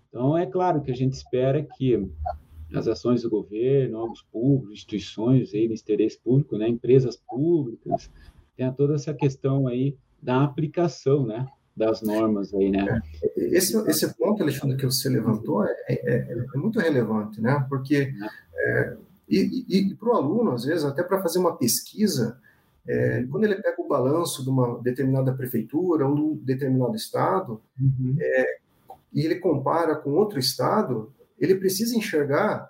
Então, 0.08 0.36
é 0.36 0.46
claro 0.46 0.82
que 0.82 0.90
a 0.90 0.96
gente 0.96 1.12
espera 1.12 1.62
que 1.76 2.08
as 2.74 2.86
ações 2.86 3.22
do 3.22 3.30
governo, 3.30 3.98
órgãos 3.98 4.22
públicos, 4.30 4.72
instituições 4.72 5.52
aí 5.54 5.68
de 5.68 5.74
interesse 5.74 6.18
público, 6.20 6.56
né, 6.56 6.68
empresas 6.68 7.16
públicas, 7.16 8.10
tenha 8.56 8.72
toda 8.72 8.94
essa 8.94 9.12
questão 9.14 9.66
aí 9.66 9.96
da 10.22 10.44
aplicação, 10.44 11.26
né, 11.26 11.46
das 11.76 12.02
normas 12.02 12.52
aí, 12.52 12.70
né? 12.70 13.00
É, 13.22 13.56
esse, 13.56 13.76
esse 13.88 14.14
ponto, 14.16 14.42
Alexandre, 14.42 14.76
que 14.76 14.84
você 14.84 15.08
levantou 15.08 15.64
é, 15.64 15.74
é, 15.88 16.44
é 16.54 16.58
muito 16.58 16.78
relevante, 16.78 17.40
né? 17.40 17.64
Porque 17.68 18.12
é, 18.54 18.96
e, 19.30 19.64
e, 19.68 19.78
e 19.78 19.94
para 19.94 20.08
o 20.08 20.16
aluno, 20.16 20.52
às 20.52 20.64
vezes, 20.64 20.84
até 20.84 21.02
para 21.02 21.22
fazer 21.22 21.38
uma 21.38 21.56
pesquisa, 21.56 22.40
é, 22.86 23.24
quando 23.30 23.44
ele 23.44 23.56
pega 23.56 23.80
o 23.80 23.86
balanço 23.86 24.42
de 24.42 24.50
uma 24.50 24.80
determinada 24.82 25.32
prefeitura 25.32 26.06
ou 26.06 26.14
de 26.14 26.20
um 26.20 26.36
determinado 26.36 26.96
estado, 26.96 27.60
uhum. 27.80 28.16
é, 28.18 28.58
e 29.12 29.24
ele 29.24 29.36
compara 29.36 29.94
com 29.94 30.10
outro 30.10 30.38
estado, 30.38 31.12
ele 31.38 31.54
precisa 31.54 31.96
enxergar 31.96 32.68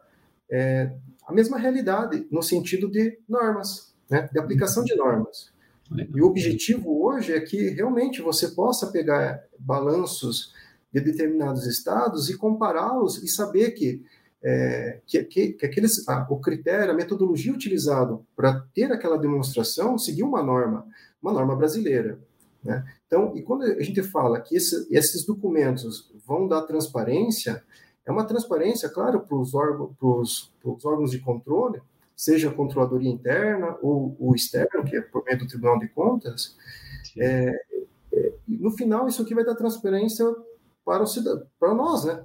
é, 0.51 0.93
a 1.27 1.33
mesma 1.33 1.59
realidade 1.59 2.27
no 2.31 2.43
sentido 2.43 2.91
de 2.91 3.19
normas, 3.29 3.95
né, 4.09 4.29
de 4.31 4.39
aplicação 4.39 4.85
de 4.85 4.95
normas. 4.95 5.53
E 6.15 6.21
o 6.21 6.27
objetivo 6.27 7.05
hoje 7.05 7.33
é 7.33 7.41
que 7.41 7.71
realmente 7.71 8.23
você 8.23 8.49
possa 8.49 8.89
pegar 8.89 9.43
balanços 9.59 10.53
de 10.93 11.01
determinados 11.01 11.67
estados 11.67 12.29
e 12.29 12.37
compará-los 12.37 13.23
e 13.23 13.29
saber 13.29 13.73
que 13.73 14.05
é, 14.43 15.01
que, 15.07 15.23
que, 15.25 15.53
que, 15.53 15.67
aqueles, 15.67 16.09
ah, 16.09 16.27
o 16.31 16.39
critério, 16.39 16.93
a 16.93 16.97
metodologia 16.97 17.53
utilizado 17.53 18.25
para 18.35 18.65
ter 18.75 18.91
aquela 18.91 19.19
demonstração 19.19 19.99
seguiu 19.99 20.27
uma 20.27 20.43
norma, 20.43 20.87
uma 21.23 21.33
norma 21.33 21.55
brasileira. 21.55 22.19
Né? 22.65 22.85
Então, 23.07 23.37
e 23.37 23.43
quando 23.43 23.65
a 23.65 23.83
gente 23.83 24.03
fala 24.03 24.41
que 24.41 24.57
esse, 24.57 24.87
esses 24.91 25.25
documentos 25.25 26.11
vão 26.27 26.49
dar 26.49 26.63
transparência, 26.63 27.63
é 28.05 28.11
uma 28.11 28.25
transparência, 28.25 28.89
claro, 28.89 29.21
para 29.21 29.37
os 29.37 29.55
órgãos, 29.55 30.53
órgãos 30.65 31.11
de 31.11 31.19
controle, 31.19 31.81
seja 32.17 32.51
a 32.51 32.55
controladoria 32.55 33.11
interna 33.11 33.77
ou 33.81 34.17
o 34.19 34.35
externo, 34.35 34.85
que 34.85 34.97
é 34.97 35.01
por 35.01 35.25
meio 35.25 35.39
do 35.39 35.47
Tribunal 35.47 35.79
de 35.79 35.89
Contas, 35.89 36.57
é, 37.19 37.53
é, 38.13 38.33
no 38.47 38.71
final 38.73 39.09
isso 39.09 39.23
aqui 39.23 39.35
vai 39.35 39.45
dar 39.45 39.55
transparência 39.55 40.25
para, 40.91 41.05
o 41.05 41.07
cidadão, 41.07 41.47
para 41.57 41.73
nós, 41.73 42.05
né? 42.05 42.21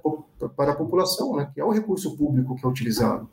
para 0.56 0.72
a 0.72 0.74
população, 0.74 1.36
né? 1.36 1.48
que 1.54 1.60
é 1.60 1.64
o 1.64 1.70
recurso 1.70 2.16
público 2.16 2.56
que 2.56 2.66
é 2.66 2.68
utilizado. 2.68 3.30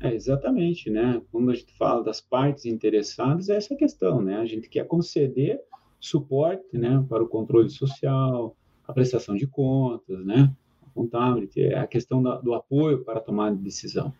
É, 0.00 0.12
exatamente, 0.12 0.90
né? 0.90 1.22
Quando 1.30 1.52
a 1.52 1.54
gente 1.54 1.72
fala 1.76 2.02
das 2.02 2.20
partes 2.20 2.64
interessadas, 2.64 3.48
é 3.48 3.56
essa 3.56 3.76
questão, 3.76 4.20
né? 4.20 4.36
A 4.36 4.44
gente 4.44 4.68
quer 4.68 4.86
conceder 4.86 5.60
suporte, 6.00 6.76
né, 6.76 7.04
para 7.08 7.22
o 7.22 7.28
controle 7.28 7.68
social, 7.68 8.56
a 8.86 8.92
prestação 8.92 9.34
de 9.34 9.46
contas, 9.46 10.24
né, 10.24 10.52
a 10.86 10.90
contabilidade, 10.90 11.74
a 11.74 11.84
questão 11.86 12.22
da, 12.22 12.36
do 12.36 12.54
apoio 12.54 13.04
para 13.04 13.18
a 13.18 13.22
tomada 13.22 13.56
de 13.56 13.62
decisão, 13.62 14.12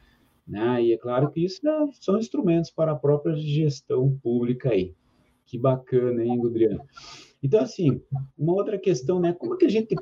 né? 0.47 0.83
E 0.83 0.93
é 0.93 0.97
claro 0.97 1.31
que 1.31 1.45
isso 1.45 1.61
né, 1.65 1.89
são 2.01 2.19
instrumentos 2.19 2.71
para 2.71 2.93
a 2.93 2.97
própria 2.97 3.35
gestão 3.37 4.17
pública 4.23 4.71
aí. 4.71 4.95
Que 5.47 5.59
bacana, 5.59 6.25
hein, 6.25 6.39
Gudriano? 6.39 6.83
Então, 7.43 7.61
assim, 7.61 8.01
uma 8.37 8.53
outra 8.53 8.79
questão, 8.79 9.21
né? 9.21 9.33
Como 9.33 9.57
que 9.57 9.67
a 9.67 9.71
gente 9.71 9.95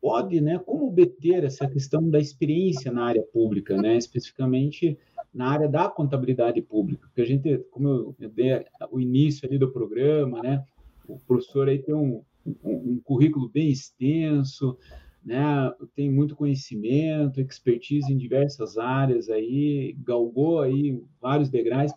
pode, 0.00 0.40
né? 0.40 0.58
Como 0.58 0.88
obter 0.88 1.44
essa 1.44 1.66
questão 1.66 2.10
da 2.10 2.18
experiência 2.18 2.90
na 2.92 3.04
área 3.04 3.22
pública, 3.22 3.76
né? 3.76 3.96
Especificamente 3.96 4.98
na 5.32 5.48
área 5.48 5.68
da 5.68 5.88
contabilidade 5.88 6.60
pública, 6.60 7.06
porque 7.06 7.22
a 7.22 7.24
gente, 7.24 7.58
como 7.70 8.14
eu 8.20 8.30
dei 8.30 8.64
o 8.90 9.00
início 9.00 9.48
ali 9.48 9.58
do 9.58 9.70
programa, 9.70 10.42
né? 10.42 10.64
O 11.08 11.18
professor 11.18 11.68
aí 11.68 11.78
tem 11.78 11.94
um, 11.94 12.22
um, 12.44 12.54
um 12.64 13.00
currículo 13.02 13.48
bem 13.48 13.70
extenso, 13.70 14.76
né? 15.24 15.72
Tem 15.94 16.10
muito 16.10 16.36
conhecimento, 16.36 17.40
expertise 17.40 18.12
em 18.12 18.18
diversas 18.18 18.76
áreas 18.76 19.30
aí, 19.30 19.96
galgou 20.02 20.60
aí 20.60 21.00
vários 21.20 21.48
degraus. 21.48 21.92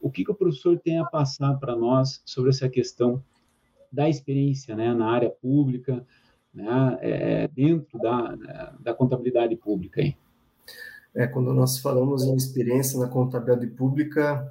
O 0.00 0.10
que, 0.10 0.24
que 0.24 0.30
o 0.30 0.34
professor 0.34 0.78
tem 0.78 0.98
a 0.98 1.04
passar 1.04 1.54
para 1.54 1.74
nós 1.74 2.22
sobre 2.26 2.50
essa 2.50 2.68
questão 2.68 3.22
da 3.90 4.08
experiência 4.08 4.74
né, 4.74 4.92
na 4.94 5.10
área 5.10 5.30
pública, 5.30 6.04
né, 6.52 6.98
é, 7.00 7.48
dentro 7.48 7.98
da, 7.98 8.74
da 8.80 8.94
contabilidade 8.94 9.56
pública. 9.56 10.00
Aí. 10.00 10.16
É, 11.14 11.26
quando 11.26 11.52
nós 11.52 11.78
falamos 11.78 12.22
em 12.24 12.36
experiência 12.36 12.98
na 12.98 13.08
contabilidade 13.08 13.66
pública, 13.72 14.50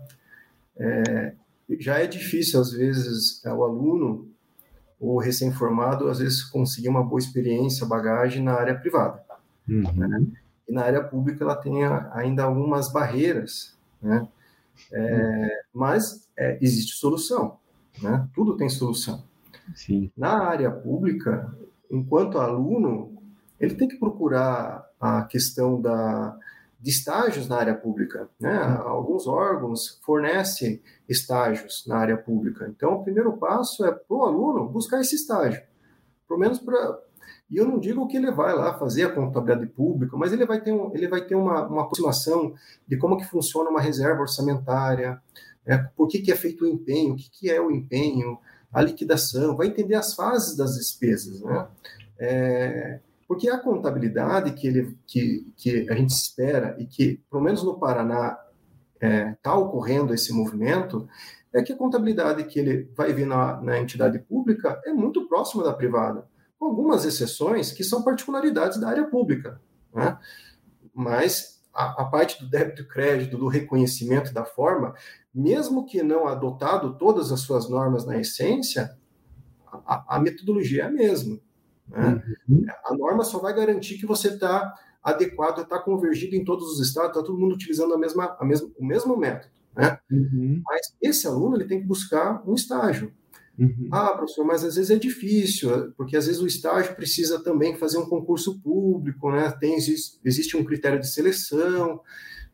é, 0.76 1.34
já 1.80 2.00
é 2.00 2.08
difícil, 2.08 2.60
às 2.60 2.72
vezes, 2.72 3.44
o 3.46 3.64
aluno 3.64 4.30
ou 5.00 5.20
recém-formado, 5.20 6.10
às 6.10 6.20
vezes, 6.20 6.44
conseguir 6.44 6.90
uma 6.90 7.04
boa 7.04 7.20
experiência, 7.20 7.86
bagagem 7.86 8.44
na 8.44 8.54
área 8.54 8.76
privada. 8.76 9.22
Uhum. 9.68 9.84
Né? 9.94 10.28
E 10.68 10.74
na 10.74 10.84
área 10.84 11.04
pública 11.04 11.44
ela 11.44 11.56
tem 11.56 11.84
ainda 12.12 12.44
algumas 12.44 12.92
barreiras, 12.92 13.78
né? 14.02 14.28
É, 14.92 15.62
mas 15.74 16.30
é, 16.38 16.58
existe 16.62 16.98
solução. 16.98 17.58
Né? 18.02 18.28
Tudo 18.34 18.58
tem 18.58 18.70
solução. 18.70 19.24
Sim. 19.76 20.12
Na 20.16 20.44
área 20.44 20.72
pública, 20.72 21.54
enquanto 21.90 22.40
aluno, 22.40 23.22
ele 23.60 23.76
tem 23.76 23.88
que 23.88 23.98
procurar 23.98 24.86
a 25.00 25.24
questão 25.24 25.82
da, 25.82 26.38
de 26.80 26.90
estágios 26.90 27.48
na 27.48 27.58
área 27.58 27.76
pública. 27.76 28.30
Né? 28.40 28.56
Alguns 28.84 29.28
órgãos 29.28 30.00
fornecem 30.06 30.82
estágios 31.08 31.86
na 31.88 31.98
área 31.98 32.18
pública. 32.18 32.68
Então, 32.70 32.94
o 32.94 33.04
primeiro 33.04 33.34
passo 33.34 33.86
é 33.86 33.92
para 33.92 34.16
o 34.16 34.24
aluno 34.24 34.68
buscar 34.70 35.00
esse 35.00 35.16
estágio. 35.16 35.62
Pelo 36.28 36.40
menos 36.40 36.60
para. 36.60 37.00
E 37.50 37.56
eu 37.56 37.66
não 37.66 37.80
digo 37.80 38.08
que 38.08 38.18
ele 38.18 38.30
vai 38.30 38.54
lá 38.54 38.78
fazer 38.78 39.06
a 39.06 39.10
contabilidade 39.10 39.68
pública, 39.68 40.18
mas 40.18 40.34
ele 40.34 40.46
vai 40.46 40.60
ter, 40.60 40.74
um, 40.74 40.94
ele 40.94 41.08
vai 41.08 41.22
ter 41.22 41.34
uma, 41.34 41.66
uma 41.66 41.84
aproximação 41.84 42.54
de 42.86 42.98
como 42.98 43.16
que 43.16 43.24
funciona 43.24 43.70
uma 43.70 43.80
reserva 43.80 44.22
orçamentária, 44.22 45.22
né? 45.68 45.90
por 45.96 46.08
que, 46.08 46.20
que 46.20 46.32
é 46.32 46.36
feito 46.36 46.64
o 46.64 46.68
empenho, 46.68 47.14
o 47.14 47.18
que, 47.18 47.30
que 47.30 47.50
é 47.50 47.60
o 47.60 47.70
empenho, 47.70 48.40
a 48.72 48.82
liquidação, 48.82 49.56
vai 49.56 49.68
entender 49.68 49.96
as 49.96 50.14
fases 50.14 50.56
das 50.56 50.76
despesas. 50.76 51.42
Né? 51.42 51.68
É, 52.20 53.00
porque 53.28 53.50
a 53.50 53.60
contabilidade 53.60 54.54
que, 54.54 54.68
ele, 54.68 54.98
que, 55.06 55.52
que 55.58 55.90
a 55.90 55.96
gente 55.96 56.12
espera 56.12 56.76
e 56.80 56.86
que, 56.86 57.22
pelo 57.30 57.44
menos 57.44 57.64
no 57.64 57.78
Paraná, 57.78 58.40
está 58.96 59.08
é, 59.08 59.38
tá 59.44 59.56
ocorrendo 59.56 60.14
esse 60.14 60.34
movimento, 60.34 61.08
é 61.54 61.62
que 61.62 61.74
a 61.74 61.78
contabilidade 61.78 62.44
que 62.46 62.60
ele 62.60 62.90
vai 62.96 63.14
ver 63.14 63.26
na, 63.26 63.62
na 63.62 63.80
entidade 63.80 64.20
pública 64.20 64.82
é 64.86 64.94
muito 64.94 65.28
próxima 65.28 65.64
da 65.64 65.74
privada, 65.74 66.28
com 66.58 66.66
algumas 66.66 67.06
exceções 67.06 67.72
que 67.72 67.84
são 67.84 68.04
particularidades 68.04 68.80
da 68.80 68.90
área 68.90 69.06
pública. 69.06 69.62
Né? 69.94 70.18
Mas 70.94 71.62
a, 71.74 72.02
a, 72.02 72.06
parte 72.06 72.44
do 72.44 72.50
débito 72.50 72.82
e 72.82 72.88
crédito, 72.88 73.38
do 73.38 73.48
reconhecimento 73.48 74.34
da 74.34 74.44
forma, 74.44 74.96
mesmo 75.38 75.86
que 75.86 76.02
não 76.02 76.28
adotado 76.28 76.98
todas 76.98 77.32
as 77.32 77.42
suas 77.42 77.70
normas 77.70 78.06
na 78.06 78.20
essência, 78.20 78.98
a, 79.86 80.16
a 80.16 80.20
metodologia 80.20 80.84
é 80.84 80.86
a 80.88 80.92
mesma. 80.92 81.40
Né? 81.88 82.24
Uhum. 82.50 82.66
A 82.86 82.96
norma 82.96 83.24
só 83.24 83.38
vai 83.38 83.54
garantir 83.54 84.00
que 84.00 84.06
você 84.06 84.30
está 84.30 84.74
adequado, 85.04 85.62
está 85.62 85.78
convergido 85.80 86.36
em 86.36 86.44
todos 86.44 86.74
os 86.74 86.80
estados, 86.80 87.12
está 87.12 87.22
todo 87.22 87.38
mundo 87.38 87.54
utilizando 87.54 87.94
a 87.94 87.98
mesma, 88.00 88.26
a 88.26 88.44
o 88.80 88.86
mesmo 88.86 89.16
método. 89.16 89.54
Né? 89.76 90.00
Uhum. 90.12 90.62
Mas 90.66 90.96
esse 91.00 91.28
aluno 91.28 91.56
ele 91.56 91.68
tem 91.68 91.80
que 91.80 91.86
buscar 91.86 92.42
um 92.48 92.56
estágio. 92.56 93.14
Uhum. 93.60 93.90
Ah, 93.92 94.16
professor, 94.16 94.44
mas 94.44 94.64
às 94.64 94.76
vezes 94.76 94.90
é 94.90 94.98
difícil, 94.98 95.94
porque 95.96 96.18
às 96.18 96.26
vezes 96.26 96.42
o 96.42 96.48
estágio 96.48 96.96
precisa 96.96 97.44
também 97.44 97.76
fazer 97.76 98.00
um 98.00 98.10
concurso 98.10 98.60
público, 98.60 99.32
né? 99.32 99.52
Tem, 99.60 99.76
existe, 99.76 100.20
existe 100.26 100.58
um 100.58 100.64
critério 100.64 101.00
de 101.00 101.08
seleção, 101.08 102.02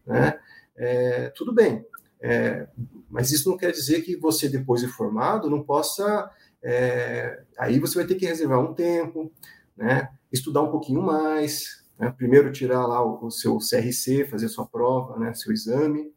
né? 0.05 0.37
É, 0.75 1.29
tudo 1.35 1.53
bem, 1.53 1.85
é, 2.23 2.69
mas 3.09 3.31
isso 3.31 3.49
não 3.49 3.57
quer 3.57 3.71
dizer 3.71 4.01
que 4.01 4.15
você, 4.15 4.47
depois 4.47 4.81
de 4.81 4.87
formado, 4.87 5.49
não 5.49 5.61
possa 5.61 6.31
é, 6.63 7.43
aí 7.59 7.77
você 7.77 7.95
vai 7.95 8.07
ter 8.07 8.15
que 8.15 8.25
reservar 8.25 8.59
um 8.59 8.73
tempo, 8.73 9.29
né? 9.75 10.09
estudar 10.31 10.61
um 10.61 10.71
pouquinho 10.71 11.01
mais, 11.01 11.83
né? 11.99 12.09
primeiro 12.17 12.53
tirar 12.53 12.87
lá 12.87 13.05
o, 13.05 13.25
o, 13.25 13.29
seu 13.29 13.57
CRC, 13.57 14.25
fazer 14.25 14.47
sua 14.47 14.65
prova, 14.65 15.19
né? 15.19 15.33
seu 15.33 15.51
exame. 15.51 16.13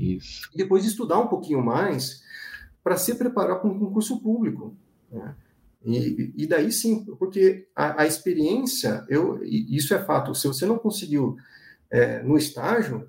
Isso. 0.00 0.48
E 0.54 0.56
depois 0.56 0.86
estudar 0.86 1.18
um 1.18 1.28
pouquinho 1.28 1.62
mais 1.62 2.22
para 2.82 2.96
se 2.96 3.14
preparar 3.14 3.60
para 3.60 3.68
um 3.68 3.78
concurso 3.78 4.18
público. 4.20 4.74
Né? 5.10 5.36
E, 5.84 6.32
e, 6.38 6.46
daí 6.46 6.72
sim, 6.72 7.04
porque 7.18 7.68
a, 7.76 8.02
a, 8.02 8.06
experiência, 8.06 9.04
eu, 9.08 9.42
isso 9.44 9.92
é 9.92 10.02
fato, 10.02 10.34
se 10.34 10.48
você 10.48 10.64
não 10.64 10.78
conseguiu 10.78 11.36
é, 11.90 12.22
no 12.22 12.38
estágio, 12.38 13.08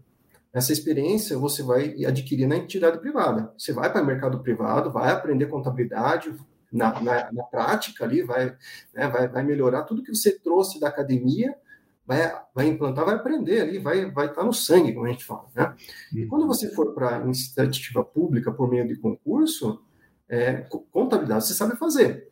essa 0.54 0.72
experiência 0.72 1.38
você 1.38 1.64
vai 1.64 2.06
adquirir 2.06 2.48
na 2.48 2.58
entidade 2.58 3.00
privada. 3.00 3.52
Você 3.58 3.74
vai 3.74 3.92
para 3.92 4.04
o 4.04 4.06
mercado 4.06 4.40
privado, 4.40 4.92
vai 4.92 5.12
aprender 5.12 5.48
contabilidade, 5.48 6.34
na, 6.74 7.00
na, 7.02 7.32
na 7.32 7.44
prática 7.44 8.04
ali, 8.04 8.24
vai, 8.24 8.56
né, 8.94 9.08
vai, 9.08 9.28
vai 9.28 9.44
melhorar 9.44 9.84
tudo 9.84 10.04
que 10.04 10.14
você 10.14 10.32
trouxe 10.40 10.80
da 10.80 10.88
academia, 10.88 11.56
vai, 12.06 12.36
vai 12.54 12.68
implantar, 12.68 13.06
vai 13.06 13.16
aprender 13.16 13.62
ali, 13.62 13.78
vai, 13.78 14.10
vai 14.10 14.28
estar 14.28 14.44
no 14.44 14.54
sangue, 14.54 14.92
como 14.92 15.06
a 15.06 15.10
gente 15.10 15.24
fala. 15.24 15.46
Né? 15.54 15.76
E 16.12 16.24
uhum. 16.24 16.28
quando 16.30 16.48
você 16.48 16.70
for 16.72 16.94
para 16.94 17.18
a 17.18 17.22
iniciativa 17.22 18.04
pública 18.04 18.52
por 18.52 18.68
meio 18.68 18.88
de 18.88 18.96
concurso, 18.96 19.82
é, 20.28 20.68
contabilidade 20.92 21.46
você 21.46 21.54
sabe 21.54 21.78
fazer. 21.78 22.30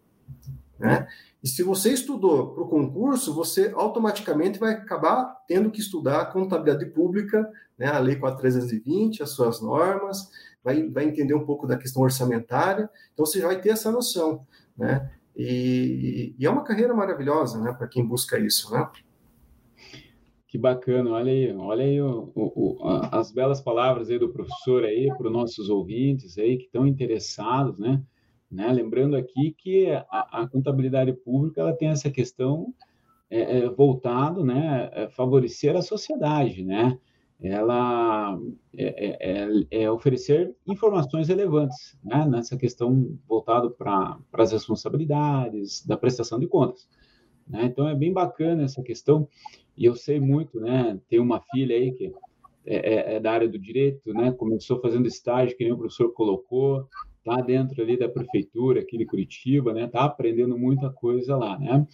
Né? 0.80 1.08
E 1.44 1.48
se 1.48 1.64
você 1.64 1.92
estudou 1.92 2.54
para 2.54 2.64
o 2.64 2.68
concurso, 2.68 3.34
você 3.34 3.72
automaticamente 3.76 4.60
vai 4.60 4.74
acabar 4.74 5.44
tendo 5.48 5.72
que 5.72 5.80
estudar 5.80 6.22
a 6.22 6.26
contabilidade 6.26 6.86
pública, 6.92 7.50
né, 7.78 7.88
a 7.88 7.98
Lei 7.98 8.16
4320, 8.16 9.24
as 9.24 9.32
suas 9.32 9.60
normas, 9.60 10.30
vai, 10.64 10.88
vai 10.88 11.06
entender 11.06 11.34
um 11.34 11.46
pouco 11.46 11.66
da 11.66 11.78
questão 11.78 12.04
orçamentária, 12.04 12.88
então 13.14 13.26
você 13.26 13.42
vai 13.42 13.60
ter 13.60 13.70
essa 13.70 13.92
noção, 13.92 14.46
né? 14.78 15.12
E, 15.36 16.36
e 16.38 16.46
é 16.46 16.50
uma 16.50 16.64
carreira 16.64 16.94
maravilhosa, 16.94 17.60
né, 17.60 17.74
para 17.74 17.88
quem 17.88 18.06
busca 18.06 18.38
isso, 18.38 18.72
né? 18.72 18.88
Que 20.48 20.58
bacana, 20.58 21.10
olha 21.12 21.32
aí, 21.32 21.52
olha 21.56 21.84
aí 21.84 22.02
o, 22.02 22.32
o, 22.36 22.78
o, 22.78 22.88
as 23.12 23.32
belas 23.32 23.62
palavras 23.62 24.10
aí 24.10 24.20
do 24.20 24.30
professor 24.30 24.84
aí 24.84 25.08
para 25.18 25.28
os 25.28 25.34
nossos 25.34 25.70
ouvintes 25.70 26.38
aí 26.38 26.58
que 26.58 26.66
estão 26.66 26.86
interessados, 26.86 27.80
né? 27.80 28.04
Né? 28.52 28.72
Lembrando 28.72 29.16
aqui 29.16 29.56
que 29.58 29.90
a, 29.92 30.42
a, 30.42 30.48
contabilidade 30.48 31.14
pública 31.14 31.62
ela 31.62 31.74
tem 31.74 31.90
essa 31.90 32.10
questão 32.10 32.74
é, 33.30 33.60
é, 33.60 33.70
voltado, 33.70 34.44
né, 34.44 34.92
a 34.94 35.10
favorecer 35.10 35.76
a 35.76 35.82
sociedade, 35.82 36.64
né? 36.64 36.98
ela 37.42 38.40
é, 38.78 38.86
é, 38.86 39.48
é, 39.72 39.84
é 39.84 39.92
oferecer 39.92 40.56
informações 40.68 41.28
relevantes 41.28 41.98
né, 42.04 42.24
nessa 42.26 42.56
questão 42.56 43.18
voltado 43.28 43.72
para 43.72 44.20
as 44.34 44.52
responsabilidades 44.52 45.84
da 45.86 45.98
prestação 45.98 46.40
de 46.40 46.46
contas. 46.46 46.88
Né? 47.48 47.66
Então 47.66 47.88
é 47.88 47.96
bem 47.96 48.14
bacana 48.14 48.64
essa 48.64 48.84
questão 48.84 49.28
e 49.76 49.86
eu 49.86 49.96
sei 49.96 50.20
muito, 50.20 50.60
né? 50.60 51.00
Tem 51.10 51.20
uma 51.20 51.42
filha 51.52 51.76
aí 51.76 51.92
que 51.94 52.14
é, 52.66 52.76
é, 52.76 53.16
é, 53.16 53.20
da 53.20 53.32
área 53.32 53.48
do 53.48 53.58
direito, 53.58 54.14
né? 54.14 54.32
Começou 54.32 54.80
fazendo 54.80 55.08
estágio 55.08 55.58
que 55.58 55.64
nem 55.64 55.74
o 55.74 55.78
professor 55.78 56.14
colocou, 56.14 56.88
tá 57.24 57.42
dentro 57.42 57.82
ali 57.82 57.98
da 57.98 58.10
prefeitura 58.10 58.82
aqui 58.82 58.98
de 58.98 59.06
Curitiba, 59.06 59.74
né? 59.74 59.88
Tá 59.88 60.04
aprendendo 60.04 60.58
muita 60.58 60.90
coisa 60.90 61.36
lá, 61.36 61.58
né? 61.58 61.86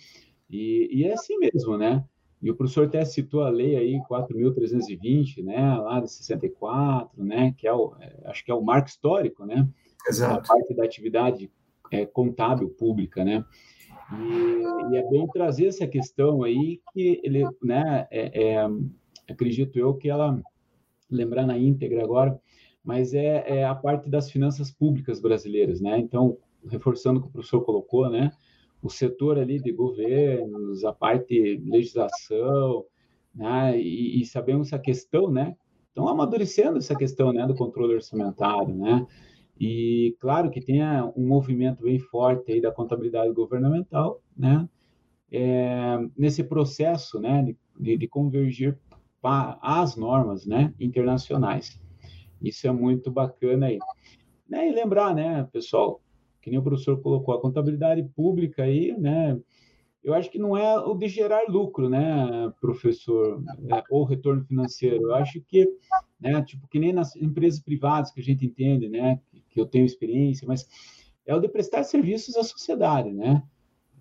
E, 0.49 0.89
e 0.91 1.03
é 1.05 1.13
assim 1.13 1.37
mesmo, 1.37 1.77
né? 1.77 2.03
E 2.41 2.51
o 2.51 2.55
professor 2.55 2.85
até 2.85 3.03
citou 3.03 3.43
a 3.43 3.49
lei 3.49 3.75
aí 3.75 3.99
4.320, 4.09 5.43
né, 5.43 5.75
lá 5.75 5.99
de 5.99 6.11
64, 6.11 7.23
né, 7.23 7.53
que 7.57 7.67
é 7.67 7.73
o, 7.73 7.95
é, 7.99 8.15
acho 8.25 8.45
que 8.45 8.51
é 8.51 8.53
o 8.53 8.61
marco 8.61 8.89
histórico, 8.89 9.43
né, 9.43 9.67
Exato. 10.07 10.39
a 10.39 10.41
parte 10.55 10.73
da 10.75 10.83
atividade 10.83 11.51
é, 11.91 12.05
contábil 12.05 12.69
pública, 12.69 13.25
né, 13.25 13.43
e, 14.13 14.93
e, 14.93 14.97
é 14.97 15.09
bem 15.09 15.27
trazer 15.27 15.65
essa 15.65 15.87
questão 15.87 16.43
aí 16.43 16.79
que 16.93 17.19
ele, 17.23 17.43
né, 17.63 18.07
é, 18.11 18.53
é, 18.53 18.67
acredito 19.27 19.79
eu 19.79 19.95
que 19.95 20.07
ela 20.07 20.39
lembrar 21.09 21.45
na 21.47 21.57
íntegra 21.57 22.03
agora, 22.03 22.39
mas 22.87 23.13
é, 23.13 23.59
é 23.59 23.65
a 23.65 23.75
parte 23.75 24.09
das 24.09 24.31
finanças 24.31 24.71
públicas 24.71 25.19
brasileiras, 25.19 25.81
né, 25.81 25.99
então 25.99 26.37
reforçando 26.65 27.19
o 27.19 27.23
que 27.23 27.27
o 27.27 27.31
professor 27.31 27.61
colocou, 27.61 28.09
né, 28.09 28.31
o 28.81 28.89
setor 28.89 29.37
ali 29.37 29.59
de 29.59 29.71
governos, 29.71 30.85
a 30.85 30.93
parte 30.93 31.61
legislação, 31.65 32.85
né? 33.33 33.79
E, 33.79 34.21
e 34.21 34.25
sabemos 34.25 34.67
essa 34.67 34.79
questão, 34.79 35.29
né? 35.29 35.55
Estão 35.89 36.07
amadurecendo 36.07 36.77
essa 36.77 36.95
questão, 36.95 37.33
né, 37.33 37.45
do 37.45 37.55
controle 37.55 37.95
orçamentário, 37.95 38.75
né? 38.75 39.05
E 39.59 40.15
claro 40.19 40.51
que 40.51 40.61
tem 40.61 40.81
um 41.15 41.27
movimento 41.27 41.83
bem 41.83 41.99
forte 41.99 42.51
aí 42.51 42.61
da 42.61 42.71
contabilidade 42.71 43.33
governamental, 43.33 44.21
né? 44.35 44.67
É, 45.31 45.97
nesse 46.15 46.43
processo, 46.43 47.19
né, 47.19 47.53
de, 47.77 47.97
de 47.97 48.07
convergir 48.07 48.79
para 49.21 49.57
as 49.61 49.97
normas, 49.97 50.45
né, 50.45 50.73
internacionais. 50.79 51.79
Isso 52.41 52.67
é 52.67 52.71
muito 52.71 53.11
bacana 53.11 53.67
aí. 53.67 53.79
Né? 54.47 54.69
E 54.69 54.71
lembrar, 54.71 55.13
né, 55.13 55.47
pessoal, 55.51 56.01
que 56.41 56.49
nem 56.49 56.59
o 56.59 56.63
professor 56.63 57.01
colocou, 57.01 57.33
a 57.33 57.41
contabilidade 57.41 58.03
pública 58.15 58.63
aí, 58.63 58.97
né? 58.97 59.37
Eu 60.03 60.13
acho 60.13 60.31
que 60.31 60.39
não 60.39 60.55
é 60.55 60.79
o 60.79 60.95
de 60.95 61.09
gerar 61.09 61.49
lucro, 61.49 61.89
né, 61.89 62.53
professor, 62.61 63.43
é, 63.69 63.83
ou 63.89 64.05
retorno 64.05 64.45
financeiro. 64.45 65.03
Eu 65.03 65.15
acho 65.15 65.41
que, 65.41 65.67
né, 66.17 66.41
tipo, 66.43 66.65
que 66.69 66.79
nem 66.79 66.93
nas 66.93 67.13
empresas 67.17 67.59
privadas 67.59 68.11
que 68.11 68.21
a 68.21 68.23
gente 68.23 68.45
entende, 68.45 68.87
né, 68.87 69.19
que 69.49 69.59
eu 69.59 69.65
tenho 69.65 69.85
experiência, 69.85 70.47
mas 70.47 70.65
é 71.25 71.35
o 71.35 71.39
de 71.41 71.49
prestar 71.49 71.83
serviços 71.83 72.37
à 72.37 72.43
sociedade, 72.43 73.11
né? 73.11 73.43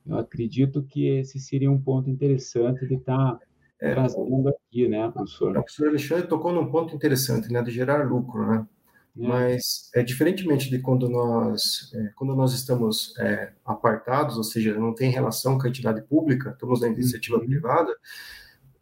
Eu 0.07 0.18
acredito 0.18 0.85
que 0.85 1.09
esse 1.09 1.40
seria 1.40 1.70
um 1.70 1.81
ponto 1.81 2.09
interessante 2.09 2.87
de 2.87 2.94
estar 2.94 3.35
tá 3.35 3.45
é, 3.80 3.92
trazendo 3.92 4.48
aqui, 4.48 4.88
né, 4.88 5.10
professor? 5.10 5.50
O 5.50 5.54
professor 5.54 5.88
Alexandre 5.88 6.26
tocou 6.26 6.52
num 6.52 6.70
ponto 6.70 6.94
interessante, 6.94 7.52
né, 7.52 7.62
de 7.62 7.70
gerar 7.70 8.06
lucro, 8.08 8.46
né? 8.46 8.66
Né? 9.14 9.28
Mas, 9.28 9.90
é, 9.94 10.02
diferentemente 10.02 10.68
de 10.68 10.78
quando 10.78 11.08
nós, 11.08 11.90
é, 11.94 12.12
quando 12.14 12.34
nós 12.34 12.52
estamos 12.52 13.16
é, 13.18 13.52
apartados, 13.64 14.36
ou 14.36 14.44
seja, 14.44 14.78
não 14.78 14.94
tem 14.94 15.10
relação 15.10 15.58
com 15.58 15.66
a 15.66 15.70
entidade 15.70 16.02
pública, 16.02 16.50
estamos 16.50 16.82
na 16.82 16.88
iniciativa 16.88 17.38
uhum. 17.38 17.46
privada, 17.46 17.96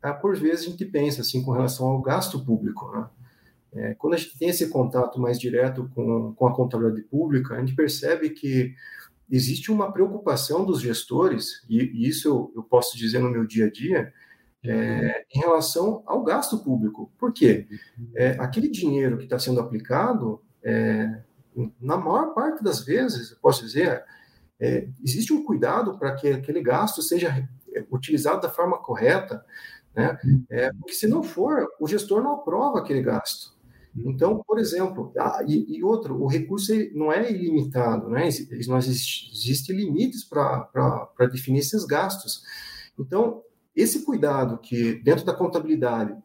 é, 0.02 0.12
por 0.12 0.36
vezes 0.36 0.66
a 0.66 0.70
gente 0.70 0.84
pensa 0.84 1.20
assim 1.20 1.42
com 1.42 1.52
relação 1.52 1.86
ao 1.86 2.02
gasto 2.02 2.44
público. 2.44 2.90
Né? 2.92 3.08
é, 3.74 3.94
quando 3.94 4.14
a 4.14 4.16
gente 4.16 4.38
tem 4.38 4.48
esse 4.48 4.68
contato 4.68 5.20
mais 5.20 5.38
direto 5.38 5.90
com, 5.94 6.32
com 6.34 6.46
a 6.46 6.54
contabilidade 6.54 7.02
pública, 7.08 7.54
a 7.54 7.60
gente 7.60 7.74
percebe 7.74 8.30
que 8.30 8.74
existe 9.30 9.72
uma 9.72 9.92
preocupação 9.92 10.64
dos 10.64 10.80
gestores, 10.80 11.64
e, 11.68 11.78
e 11.78 12.08
isso 12.08 12.28
eu, 12.28 12.52
eu, 12.54 12.62
posso 12.62 12.96
dizer 12.96 13.18
no 13.18 13.30
meu 13.30 13.44
dia 13.44 13.66
a 13.66 13.70
dia, 13.70 14.12
é, 14.64 15.26
em 15.34 15.38
relação 15.40 16.02
ao 16.06 16.22
gasto 16.22 16.58
público. 16.58 17.10
Por 17.18 17.32
quê? 17.32 17.66
É, 18.14 18.30
aquele 18.38 18.68
dinheiro 18.68 19.18
que 19.18 19.24
está 19.24 19.38
sendo 19.38 19.60
aplicado, 19.60 20.40
é, 20.62 21.22
na 21.80 21.96
maior 21.96 22.34
parte 22.34 22.64
das 22.64 22.84
vezes, 22.84 23.32
eu 23.32 23.36
posso 23.40 23.64
dizer, 23.64 24.04
é, 24.58 24.88
existe 25.02 25.32
um 25.32 25.44
cuidado 25.44 25.98
para 25.98 26.14
que 26.14 26.28
aquele 26.28 26.62
gasto 26.62 27.02
seja 27.02 27.48
utilizado 27.90 28.40
da 28.40 28.48
forma 28.48 28.78
correta, 28.78 29.44
né? 29.94 30.18
É, 30.50 30.72
porque 30.72 30.92
se 30.92 31.06
não 31.06 31.22
for, 31.22 31.68
o 31.78 31.86
gestor 31.86 32.22
não 32.22 32.34
aprova 32.34 32.78
aquele 32.78 33.02
gasto. 33.02 33.54
Então, 33.96 34.42
por 34.44 34.58
exemplo, 34.58 35.12
ah, 35.16 35.40
e, 35.46 35.76
e, 35.76 35.84
outro, 35.84 36.20
o 36.20 36.26
recurso 36.26 36.72
não 36.94 37.12
é 37.12 37.30
ilimitado, 37.30 38.08
né? 38.08 38.28
Nós 38.66 38.88
existem 38.88 39.76
limites 39.76 40.24
para 40.24 41.06
definir 41.30 41.60
esses 41.60 41.84
gastos. 41.84 42.42
Então, 42.98 43.40
esse 43.74 44.04
cuidado 44.04 44.58
que 44.58 44.94
dentro 45.02 45.24
da 45.24 45.34
contabilidade 45.34 46.16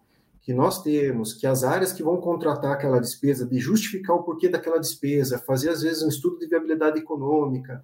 que 0.42 0.54
nós 0.54 0.82
temos, 0.82 1.34
que 1.34 1.46
as 1.46 1.64
áreas 1.64 1.94
que 1.94 2.02
vão 2.02 2.18
contratar 2.18 2.74
aquela 2.74 3.00
despesa, 3.00 3.46
de 3.46 3.60
justificar 3.60 4.16
o 4.16 4.24
porquê 4.24 4.50
daquela 4.50 4.80
despesa, 4.80 5.38
fazer 5.38 5.70
às 5.70 5.82
vezes 5.82 6.02
um 6.02 6.10
estudo 6.10 6.40
de 6.40 6.48
viabilidade 6.48 7.00
econômica, 7.00 7.84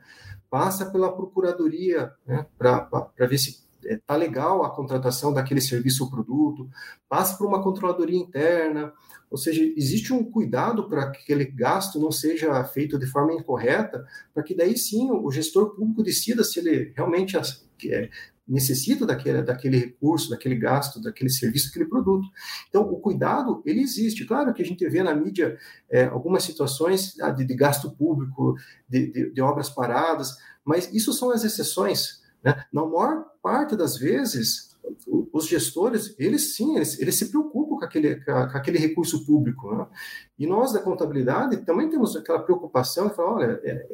passa 0.49 0.85
pela 0.85 1.15
procuradoria, 1.15 2.11
né, 2.25 2.45
para 2.57 2.87
ver 3.27 3.37
se 3.37 3.65
está 3.83 4.15
legal 4.15 4.63
a 4.63 4.73
contratação 4.73 5.31
daquele 5.31 5.61
serviço 5.61 6.05
ou 6.05 6.09
produto, 6.09 6.67
passa 7.07 7.37
por 7.37 7.45
uma 7.45 7.61
controladoria 7.61 8.17
interna, 8.17 8.91
ou 9.29 9.37
seja, 9.37 9.63
existe 9.75 10.13
um 10.13 10.23
cuidado 10.23 10.87
para 10.87 11.11
que 11.11 11.21
aquele 11.21 11.45
gasto 11.45 11.99
não 11.99 12.11
seja 12.11 12.63
feito 12.63 12.97
de 12.97 13.05
forma 13.05 13.33
incorreta, 13.33 14.05
para 14.33 14.43
que 14.43 14.55
daí 14.55 14.77
sim 14.77 15.11
o 15.11 15.29
gestor 15.29 15.75
público 15.75 16.01
decida 16.01 16.43
se 16.43 16.59
ele 16.59 16.93
realmente 16.95 17.37
é, 17.37 18.09
necessita 18.47 19.05
daquele, 19.05 19.41
daquele 19.41 19.77
recurso, 19.77 20.29
daquele 20.29 20.55
gasto, 20.55 21.01
daquele 21.01 21.29
serviço, 21.29 21.67
daquele 21.67 21.85
produto. 21.85 22.27
Então, 22.69 22.83
o 22.83 22.99
cuidado, 22.99 23.61
ele 23.65 23.81
existe. 23.81 24.25
Claro 24.25 24.53
que 24.53 24.61
a 24.61 24.65
gente 24.65 24.87
vê 24.87 25.01
na 25.01 25.15
mídia 25.15 25.57
é, 25.89 26.05
algumas 26.05 26.43
situações 26.43 27.19
ah, 27.19 27.31
de, 27.31 27.43
de 27.43 27.55
gasto 27.55 27.91
público, 27.91 28.55
de, 28.87 29.11
de, 29.11 29.31
de 29.31 29.41
obras 29.41 29.69
paradas, 29.69 30.37
mas 30.63 30.93
isso 30.93 31.11
são 31.13 31.31
as 31.31 31.43
exceções. 31.43 32.23
Né? 32.43 32.63
Na 32.71 32.85
maior 32.85 33.25
parte 33.41 33.75
das 33.75 33.97
vezes, 33.97 34.75
os 35.33 35.47
gestores, 35.47 36.15
eles 36.19 36.55
sim, 36.55 36.75
eles, 36.75 36.99
eles 36.99 37.15
se 37.15 37.29
preocupam 37.29 37.77
com 37.77 37.85
aquele, 37.85 38.23
com 38.23 38.31
aquele 38.31 38.77
recurso 38.77 39.25
público. 39.25 39.75
Né? 39.75 39.87
E 40.37 40.45
nós, 40.45 40.71
da 40.71 40.79
contabilidade, 40.79 41.57
também 41.65 41.89
temos 41.89 42.15
aquela 42.15 42.39
preocupação 42.39 43.07
de 43.07 43.15
falar, 43.15 43.33
olha, 43.33 43.61
é, 43.63 43.87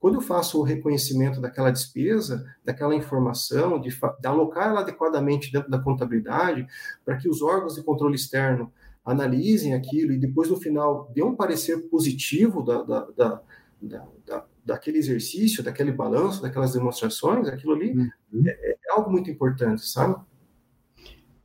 quando 0.00 0.14
eu 0.14 0.20
faço 0.22 0.58
o 0.58 0.62
reconhecimento 0.62 1.40
daquela 1.40 1.70
despesa, 1.70 2.44
daquela 2.64 2.94
informação, 2.94 3.78
de, 3.78 3.90
de 3.90 4.26
alocar 4.26 4.68
ela 4.68 4.80
adequadamente 4.80 5.52
dentro 5.52 5.70
da 5.70 5.78
contabilidade, 5.78 6.66
para 7.04 7.16
que 7.18 7.28
os 7.28 7.42
órgãos 7.42 7.74
de 7.74 7.82
controle 7.82 8.16
externo 8.16 8.72
analisem 9.04 9.74
aquilo 9.74 10.12
e 10.12 10.18
depois, 10.18 10.48
no 10.48 10.56
final, 10.56 11.10
dê 11.14 11.22
um 11.22 11.36
parecer 11.36 11.76
positivo 11.88 12.62
da, 12.62 12.82
da, 12.82 13.06
da, 13.16 13.42
da 14.26 14.44
daquele 14.64 14.98
exercício, 14.98 15.64
daquele 15.64 15.90
balanço, 15.90 16.42
daquelas 16.42 16.72
demonstrações, 16.72 17.48
aquilo 17.48 17.72
ali 17.72 17.92
uhum. 17.92 18.42
é, 18.46 18.72
é, 18.72 18.76
algo 18.90 19.10
muito 19.10 19.30
importante, 19.30 19.86
sabe? 19.86 20.14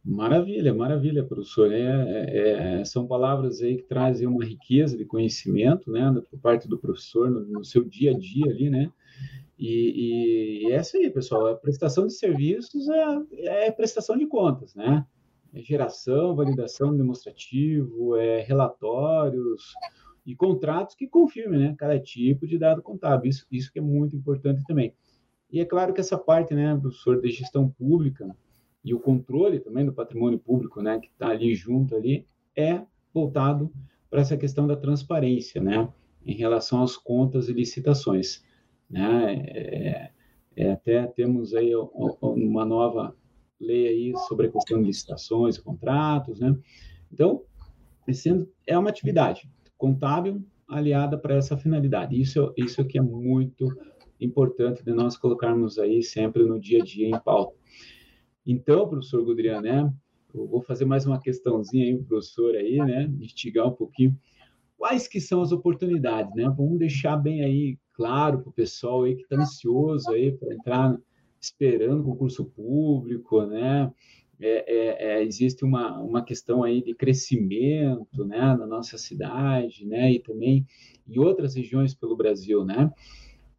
Maravilha, 0.05 0.71
maravilha, 0.71 1.23
professor. 1.23 1.71
É, 1.71 1.79
é, 1.79 2.79
é, 2.79 2.85
são 2.85 3.07
palavras 3.07 3.59
aí 3.61 3.77
que 3.77 3.83
trazem 3.83 4.27
uma 4.27 4.45
riqueza 4.45 4.95
de 4.95 5.03
conhecimento, 5.03 5.91
né, 5.91 6.13
por 6.29 6.39
parte 6.39 6.67
do 6.67 6.77
professor 6.77 7.27
no, 7.27 7.39
no 7.43 7.65
seu 7.65 7.83
dia 7.83 8.11
a 8.11 8.13
dia 8.13 8.45
ali, 8.45 8.69
né? 8.69 8.91
E, 9.57 10.67
e, 10.67 10.67
e 10.67 10.71
é 10.71 10.81
aí, 10.93 11.09
pessoal. 11.09 11.47
A 11.47 11.55
prestação 11.55 12.05
de 12.05 12.13
serviços 12.13 12.87
é, 12.87 13.67
é 13.67 13.71
prestação 13.71 14.15
de 14.15 14.27
contas, 14.27 14.75
né? 14.75 15.03
É 15.51 15.61
geração, 15.61 16.35
validação 16.35 16.95
demonstrativo, 16.95 18.15
é 18.15 18.41
relatórios, 18.41 19.73
e 20.23 20.35
contratos 20.35 20.95
que 20.95 21.07
confirmem 21.07 21.59
né, 21.59 21.75
cada 21.77 21.99
tipo 21.99 22.45
de 22.45 22.59
dado 22.59 22.81
contábil. 22.81 23.29
Isso, 23.29 23.47
isso 23.51 23.71
que 23.71 23.79
é 23.79 23.81
muito 23.81 24.15
importante 24.15 24.63
também. 24.65 24.93
E 25.51 25.59
é 25.59 25.65
claro 25.65 25.93
que 25.93 26.01
essa 26.01 26.17
parte, 26.17 26.53
né, 26.53 26.75
professor, 26.75 27.19
de 27.19 27.31
gestão 27.31 27.69
pública 27.69 28.35
e 28.85 28.93
o 28.93 28.99
controle 28.99 29.59
também 29.59 29.83
do 29.83 29.91
patrimônio 29.91 30.37
público, 30.37 30.79
né, 30.79 30.99
que 30.99 31.07
está 31.07 31.29
ali 31.29 31.55
junto 31.55 31.95
ali, 31.95 32.27
é 32.55 32.83
voltado 33.11 33.71
para 34.11 34.21
essa 34.21 34.37
questão 34.37 34.67
da 34.67 34.75
transparência, 34.75 35.59
né, 35.59 35.91
em 36.23 36.35
relação 36.35 36.83
às 36.83 36.95
contas 36.95 37.49
e 37.49 37.53
licitações, 37.53 38.45
né, 38.87 39.43
é, 39.47 40.11
é, 40.55 40.71
até 40.71 41.07
temos 41.07 41.55
aí 41.55 41.71
uma 42.21 42.63
nova 42.63 43.15
lei 43.59 43.87
aí 43.87 44.13
sobre 44.27 44.47
a 44.47 44.51
questão 44.51 44.79
de 44.79 44.85
licitações, 44.85 45.57
contratos, 45.57 46.39
né, 46.39 46.55
então, 47.11 47.41
sendo, 48.13 48.47
é 48.67 48.77
uma 48.77 48.89
atividade, 48.89 49.49
contábil 49.79 50.45
aliada 50.67 51.17
para 51.17 51.35
essa 51.35 51.57
finalidade. 51.57 52.19
Isso, 52.19 52.53
isso 52.55 52.85
que 52.85 52.99
é 52.99 53.01
muito 53.01 53.67
importante 54.19 54.83
de 54.83 54.93
nós 54.93 55.17
colocarmos 55.17 55.79
aí 55.79 56.03
sempre 56.03 56.43
no 56.43 56.59
dia 56.59 56.81
a 56.81 56.85
dia 56.85 57.07
em 57.07 57.19
pauta. 57.19 57.55
Então, 58.45 58.87
professor 58.87 59.23
Gudrian, 59.23 59.61
né, 59.61 59.93
eu 60.33 60.47
vou 60.47 60.61
fazer 60.61 60.85
mais 60.85 61.05
uma 61.05 61.19
questãozinha 61.19 61.85
aí, 61.85 61.97
professor 61.97 62.55
aí, 62.55 62.77
né, 62.77 63.11
instigar 63.19 63.67
um 63.67 63.73
pouquinho. 63.73 64.17
Quais 64.77 65.07
que 65.07 65.21
são 65.21 65.41
as 65.41 65.51
oportunidades, 65.51 66.35
né? 66.35 66.53
Vamos 66.55 66.77
deixar 66.77 67.15
bem 67.15 67.43
aí 67.43 67.77
claro 67.93 68.39
para 68.39 68.49
o 68.49 68.53
pessoal 68.53 69.03
aí 69.03 69.15
que 69.15 69.23
está 69.23 69.37
ansioso 69.37 70.11
aí 70.11 70.33
para 70.33 70.53
entrar 70.53 70.97
esperando 71.39 72.03
concurso 72.03 72.43
público, 72.43 73.45
né? 73.45 73.89
é, 74.39 74.65
é, 74.67 75.19
é, 75.19 75.23
existe 75.23 75.63
uma, 75.63 75.99
uma 75.99 76.23
questão 76.23 76.63
aí 76.63 76.81
de 76.81 76.93
crescimento 76.93 78.25
né, 78.25 78.39
na 78.39 78.67
nossa 78.67 78.97
cidade 78.97 79.85
né, 79.85 80.11
e 80.11 80.19
também 80.19 80.65
em 81.07 81.19
outras 81.19 81.55
regiões 81.55 81.93
pelo 81.93 82.15
Brasil. 82.15 82.65
Né? 82.65 82.91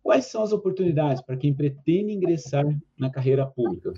Quais 0.02 0.26
são 0.26 0.42
as 0.42 0.52
oportunidades 0.52 1.22
para 1.22 1.36
quem 1.36 1.54
pretende 1.54 2.12
ingressar 2.12 2.64
na 2.98 3.10
carreira 3.10 3.46
pública? 3.46 3.92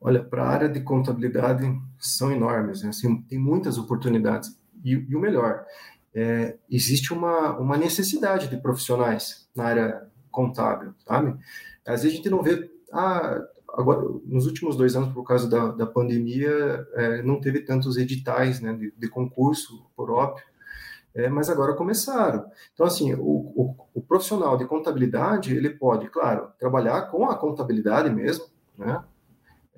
Olha, 0.00 0.22
para 0.22 0.44
a 0.44 0.48
área 0.48 0.68
de 0.68 0.80
contabilidade 0.80 1.64
são 1.98 2.30
enormes, 2.30 2.82
né? 2.82 2.90
assim, 2.90 3.20
tem 3.22 3.38
muitas 3.38 3.78
oportunidades. 3.78 4.56
E, 4.84 4.92
e 4.92 5.16
o 5.16 5.20
melhor, 5.20 5.64
é, 6.14 6.56
existe 6.70 7.12
uma, 7.12 7.58
uma 7.58 7.76
necessidade 7.76 8.48
de 8.48 8.56
profissionais 8.56 9.48
na 9.54 9.64
área 9.64 10.08
contábil, 10.30 10.94
sabe? 11.06 11.36
Às 11.84 12.02
vezes 12.02 12.12
a 12.12 12.16
gente 12.16 12.30
não 12.30 12.42
vê, 12.42 12.70
ah, 12.92 13.42
agora, 13.70 14.02
nos 14.24 14.46
últimos 14.46 14.76
dois 14.76 14.94
anos, 14.94 15.12
por 15.12 15.24
causa 15.24 15.48
da, 15.48 15.68
da 15.72 15.86
pandemia, 15.86 16.86
é, 16.94 17.22
não 17.22 17.40
teve 17.40 17.60
tantos 17.60 17.96
editais 17.96 18.60
né, 18.60 18.72
de, 18.72 18.92
de 18.96 19.08
concurso 19.08 19.84
por 19.96 20.10
é, 21.14 21.28
mas 21.28 21.50
agora 21.50 21.74
começaram. 21.74 22.44
Então, 22.72 22.86
assim, 22.86 23.14
o, 23.14 23.18
o, 23.20 23.74
o, 23.94 24.00
profissional 24.00 24.56
de 24.56 24.66
contabilidade, 24.66 25.54
ele 25.54 25.70
pode, 25.70 26.08
claro, 26.10 26.52
trabalhar 26.58 27.10
com 27.10 27.24
a 27.24 27.34
contabilidade 27.34 28.10
mesmo, 28.10 28.44
né? 28.76 29.02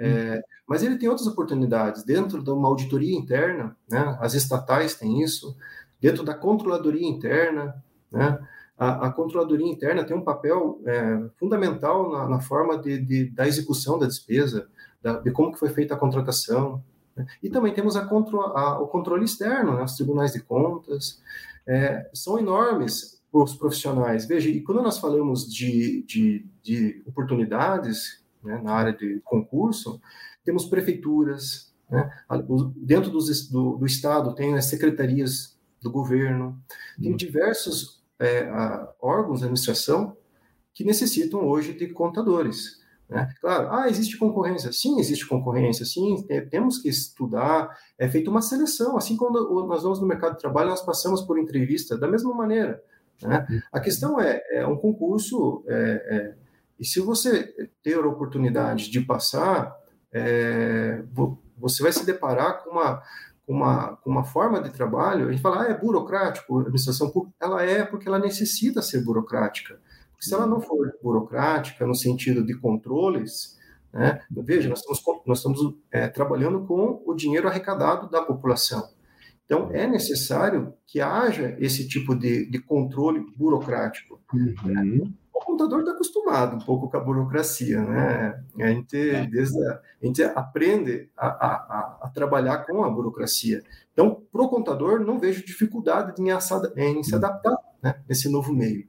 É, 0.02 0.42
mas 0.66 0.82
ele 0.82 0.96
tem 0.96 1.08
outras 1.08 1.26
oportunidades 1.26 2.02
dentro 2.04 2.42
de 2.42 2.50
uma 2.50 2.68
auditoria 2.68 3.14
interna, 3.14 3.76
né? 3.88 4.16
As 4.18 4.32
estatais 4.34 4.94
têm 4.94 5.22
isso, 5.22 5.54
dentro 6.00 6.24
da 6.24 6.32
controladoria 6.32 7.06
interna, 7.06 7.84
né? 8.10 8.38
a, 8.80 9.08
a 9.08 9.12
controladoria 9.12 9.66
interna 9.66 10.04
tem 10.04 10.16
um 10.16 10.24
papel 10.24 10.80
é, 10.86 11.28
fundamental 11.36 12.10
na, 12.10 12.26
na 12.26 12.40
forma 12.40 12.78
de, 12.78 12.98
de, 12.98 13.24
da 13.26 13.46
execução 13.46 13.98
da 13.98 14.06
despesa, 14.06 14.68
da, 15.02 15.18
de 15.18 15.30
como 15.30 15.52
que 15.52 15.58
foi 15.58 15.68
feita 15.68 15.92
a 15.92 15.98
contratação. 15.98 16.82
Né? 17.14 17.26
E 17.42 17.50
também 17.50 17.74
temos 17.74 17.94
a 17.94 18.06
contro, 18.06 18.40
a, 18.40 18.80
o 18.80 18.88
controle 18.88 19.26
externo, 19.26 19.76
né? 19.76 19.82
os 19.82 19.96
tribunais 19.96 20.32
de 20.32 20.40
contas, 20.40 21.20
é, 21.66 22.08
são 22.14 22.38
enormes 22.38 23.20
os 23.30 23.54
profissionais. 23.54 24.24
Veja, 24.24 24.48
e 24.48 24.62
quando 24.62 24.82
nós 24.82 24.98
falamos 24.98 25.46
de, 25.46 26.02
de, 26.04 26.46
de 26.62 27.02
oportunidades 27.06 28.19
né, 28.42 28.60
na 28.62 28.72
área 28.72 28.92
de 28.92 29.20
concurso, 29.24 30.00
temos 30.44 30.64
prefeituras, 30.64 31.72
né? 31.90 32.10
dentro 32.76 33.10
dos, 33.10 33.48
do, 33.48 33.76
do 33.76 33.86
Estado 33.86 34.34
tem 34.34 34.54
as 34.54 34.66
secretarias 34.66 35.58
do 35.82 35.90
governo, 35.90 36.60
tem 37.00 37.10
uhum. 37.10 37.16
diversos 37.16 38.02
é, 38.18 38.48
órgãos 39.00 39.40
de 39.40 39.44
administração 39.44 40.16
que 40.72 40.84
necessitam 40.84 41.46
hoje 41.46 41.72
de 41.72 41.88
contadores. 41.88 42.80
Né? 43.08 43.28
Claro, 43.40 43.68
ah, 43.72 43.88
existe 43.88 44.16
concorrência. 44.16 44.72
Sim, 44.72 45.00
existe 45.00 45.26
concorrência. 45.26 45.84
Sim, 45.84 46.24
temos 46.48 46.78
que 46.78 46.88
estudar. 46.88 47.76
É 47.98 48.08
feita 48.08 48.30
uma 48.30 48.40
seleção. 48.40 48.96
Assim 48.96 49.16
quando 49.16 49.66
nós 49.66 49.82
vamos 49.82 50.00
no 50.00 50.06
mercado 50.06 50.34
de 50.34 50.38
trabalho, 50.38 50.70
nós 50.70 50.82
passamos 50.82 51.22
por 51.22 51.38
entrevista 51.38 51.98
da 51.98 52.06
mesma 52.06 52.32
maneira. 52.32 52.80
Né? 53.20 53.62
A 53.72 53.80
questão 53.80 54.20
é, 54.20 54.40
é 54.52 54.66
um 54.66 54.76
concurso, 54.76 55.64
é, 55.66 55.74
é, 55.74 56.34
e 56.80 56.84
se 56.84 57.00
você 57.00 57.54
ter 57.82 57.96
a 57.96 58.08
oportunidade 58.08 58.90
de 58.90 59.00
passar, 59.00 59.76
é, 60.12 61.04
você 61.56 61.82
vai 61.82 61.92
se 61.92 62.04
deparar 62.04 62.64
com 62.64 62.70
uma 62.70 63.02
uma, 63.50 63.98
uma 64.06 64.22
forma 64.22 64.62
de 64.62 64.70
trabalho, 64.70 65.26
a 65.26 65.32
gente 65.32 65.42
fala, 65.42 65.64
ah, 65.64 65.70
é 65.70 65.76
burocrático, 65.76 66.56
a 66.56 66.60
administração 66.60 67.10
pública, 67.10 67.34
ela 67.40 67.62
é 67.64 67.84
porque 67.84 68.06
ela 68.06 68.18
necessita 68.18 68.80
ser 68.80 69.04
burocrática. 69.04 69.80
Porque 70.12 70.24
se 70.24 70.32
ela 70.32 70.46
não 70.46 70.60
for 70.60 70.94
burocrática, 71.02 71.84
no 71.84 71.94
sentido 71.94 72.46
de 72.46 72.56
controles, 72.56 73.58
né, 73.92 74.20
veja, 74.30 74.68
nós 74.68 74.78
estamos, 74.78 75.02
nós 75.26 75.38
estamos 75.38 75.74
é, 75.90 76.06
trabalhando 76.06 76.64
com 76.64 77.02
o 77.04 77.12
dinheiro 77.12 77.48
arrecadado 77.48 78.08
da 78.08 78.22
população. 78.22 78.88
Então, 79.44 79.68
é 79.72 79.84
necessário 79.84 80.72
que 80.86 81.00
haja 81.00 81.56
esse 81.58 81.88
tipo 81.88 82.14
de, 82.14 82.48
de 82.48 82.60
controle 82.60 83.18
burocrático. 83.36 84.20
Uhum. 84.32 85.12
O 85.12 85.19
contador 85.60 85.80
está 85.80 85.92
acostumado 85.92 86.56
um 86.56 86.60
pouco 86.60 86.88
com 86.88 86.96
a 86.96 87.00
burocracia, 87.00 87.82
né? 87.82 88.42
A 88.58 88.68
gente, 88.68 88.96
é. 88.96 89.26
desde 89.26 89.62
a, 89.66 89.80
a 90.02 90.06
gente 90.06 90.22
aprende 90.22 91.10
a, 91.16 91.26
a, 91.26 91.98
a, 92.02 92.08
trabalhar 92.08 92.64
com 92.64 92.82
a 92.82 92.90
burocracia. 92.90 93.62
Então, 93.92 94.22
para 94.32 94.42
o 94.42 94.48
contador, 94.48 95.00
não 95.00 95.18
vejo 95.18 95.44
dificuldade 95.44 96.14
em, 96.20 96.30
em 96.30 97.02
se 97.02 97.14
adaptar 97.14 97.56
né, 97.82 97.96
nesse 98.08 98.28
novo 98.28 98.52
meio. 98.52 98.86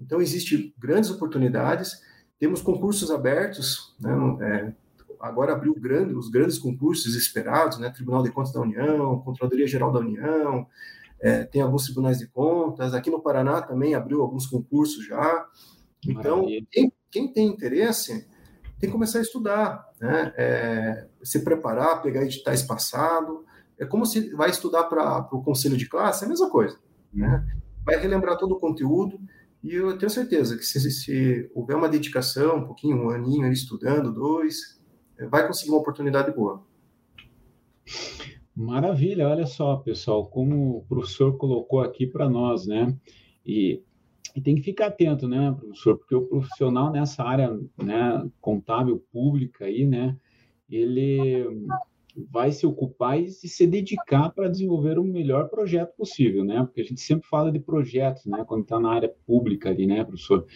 Então, 0.00 0.20
existem 0.20 0.72
grandes 0.78 1.10
oportunidades, 1.10 2.02
temos 2.38 2.62
concursos 2.62 3.10
abertos, 3.10 3.94
né, 4.00 4.12
é, 4.40 4.72
agora 5.20 5.52
abriu 5.52 5.74
grande, 5.74 6.14
os 6.14 6.28
grandes 6.28 6.58
concursos 6.58 7.14
esperados, 7.14 7.78
né? 7.78 7.90
Tribunal 7.90 8.22
de 8.22 8.30
Contas 8.30 8.52
da 8.52 8.60
União, 8.60 9.20
Controladoria 9.20 9.66
Geral 9.66 9.92
da 9.92 10.00
União, 10.00 10.66
é, 11.20 11.44
tem 11.44 11.62
alguns 11.62 11.84
tribunais 11.84 12.18
de 12.18 12.26
contas. 12.26 12.94
Aqui 12.94 13.10
no 13.10 13.20
Paraná 13.20 13.62
também 13.62 13.94
abriu 13.94 14.20
alguns 14.22 14.46
concursos 14.46 15.06
já. 15.06 15.46
Então, 16.06 16.46
quem, 16.70 16.92
quem, 17.10 17.32
tem 17.32 17.46
interesse 17.46 18.26
tem 18.78 18.88
que 18.88 18.92
começar 18.92 19.18
a 19.18 19.22
estudar, 19.22 19.88
né? 20.00 20.32
É, 20.36 21.06
se 21.22 21.44
preparar, 21.44 22.02
pegar 22.02 22.24
editais 22.24 22.62
passado. 22.62 23.44
É 23.78 23.86
como 23.86 24.04
se 24.04 24.34
vai 24.34 24.50
estudar 24.50 24.84
para 24.84 25.28
o 25.32 25.42
conselho 25.42 25.76
de 25.76 25.88
classe, 25.88 26.24
é 26.24 26.26
a 26.26 26.28
mesma 26.28 26.50
coisa. 26.50 26.78
Né? 27.12 27.46
Vai 27.84 27.96
relembrar 27.96 28.36
todo 28.36 28.52
o 28.52 28.60
conteúdo. 28.60 29.20
E 29.62 29.74
eu 29.74 29.96
tenho 29.96 30.10
certeza 30.10 30.56
que 30.56 30.64
se, 30.64 30.90
se 30.90 31.50
houver 31.54 31.76
uma 31.76 31.88
dedicação, 31.88 32.58
um 32.58 32.66
pouquinho, 32.66 32.96
um 32.96 33.10
aninho 33.10 33.50
estudando, 33.52 34.12
dois, 34.12 34.80
vai 35.30 35.46
conseguir 35.46 35.70
uma 35.70 35.78
oportunidade 35.78 36.34
boa. 36.34 36.64
Maravilha, 38.54 39.28
olha 39.28 39.46
só, 39.46 39.76
pessoal, 39.76 40.26
como 40.26 40.78
o 40.78 40.84
professor 40.88 41.36
colocou 41.38 41.80
aqui 41.80 42.06
para 42.06 42.28
nós, 42.28 42.66
né? 42.66 42.94
E, 43.46 43.82
e, 44.34 44.40
tem 44.40 44.54
que 44.56 44.62
ficar 44.62 44.86
atento, 44.86 45.28
né, 45.28 45.54
professor? 45.58 45.98
Porque 45.98 46.14
o 46.14 46.26
profissional 46.26 46.90
nessa 46.90 47.22
área, 47.22 47.58
né, 47.82 48.28
contábil 48.40 49.04
pública 49.12 49.66
aí, 49.66 49.86
né, 49.86 50.16
ele 50.70 51.46
vai 52.30 52.52
se 52.52 52.66
ocupar 52.66 53.20
e 53.20 53.28
se 53.30 53.66
dedicar 53.66 54.30
para 54.30 54.48
desenvolver 54.48 54.98
o 54.98 55.04
melhor 55.04 55.48
projeto 55.48 55.94
possível, 55.96 56.44
né? 56.44 56.62
Porque 56.62 56.82
a 56.82 56.84
gente 56.84 57.00
sempre 57.00 57.26
fala 57.26 57.50
de 57.50 57.58
projetos, 57.58 58.26
né, 58.26 58.44
quando 58.46 58.62
está 58.62 58.78
na 58.78 58.90
área 58.90 59.12
pública 59.26 59.70
ali, 59.70 59.86
né, 59.86 60.04
professor? 60.04 60.46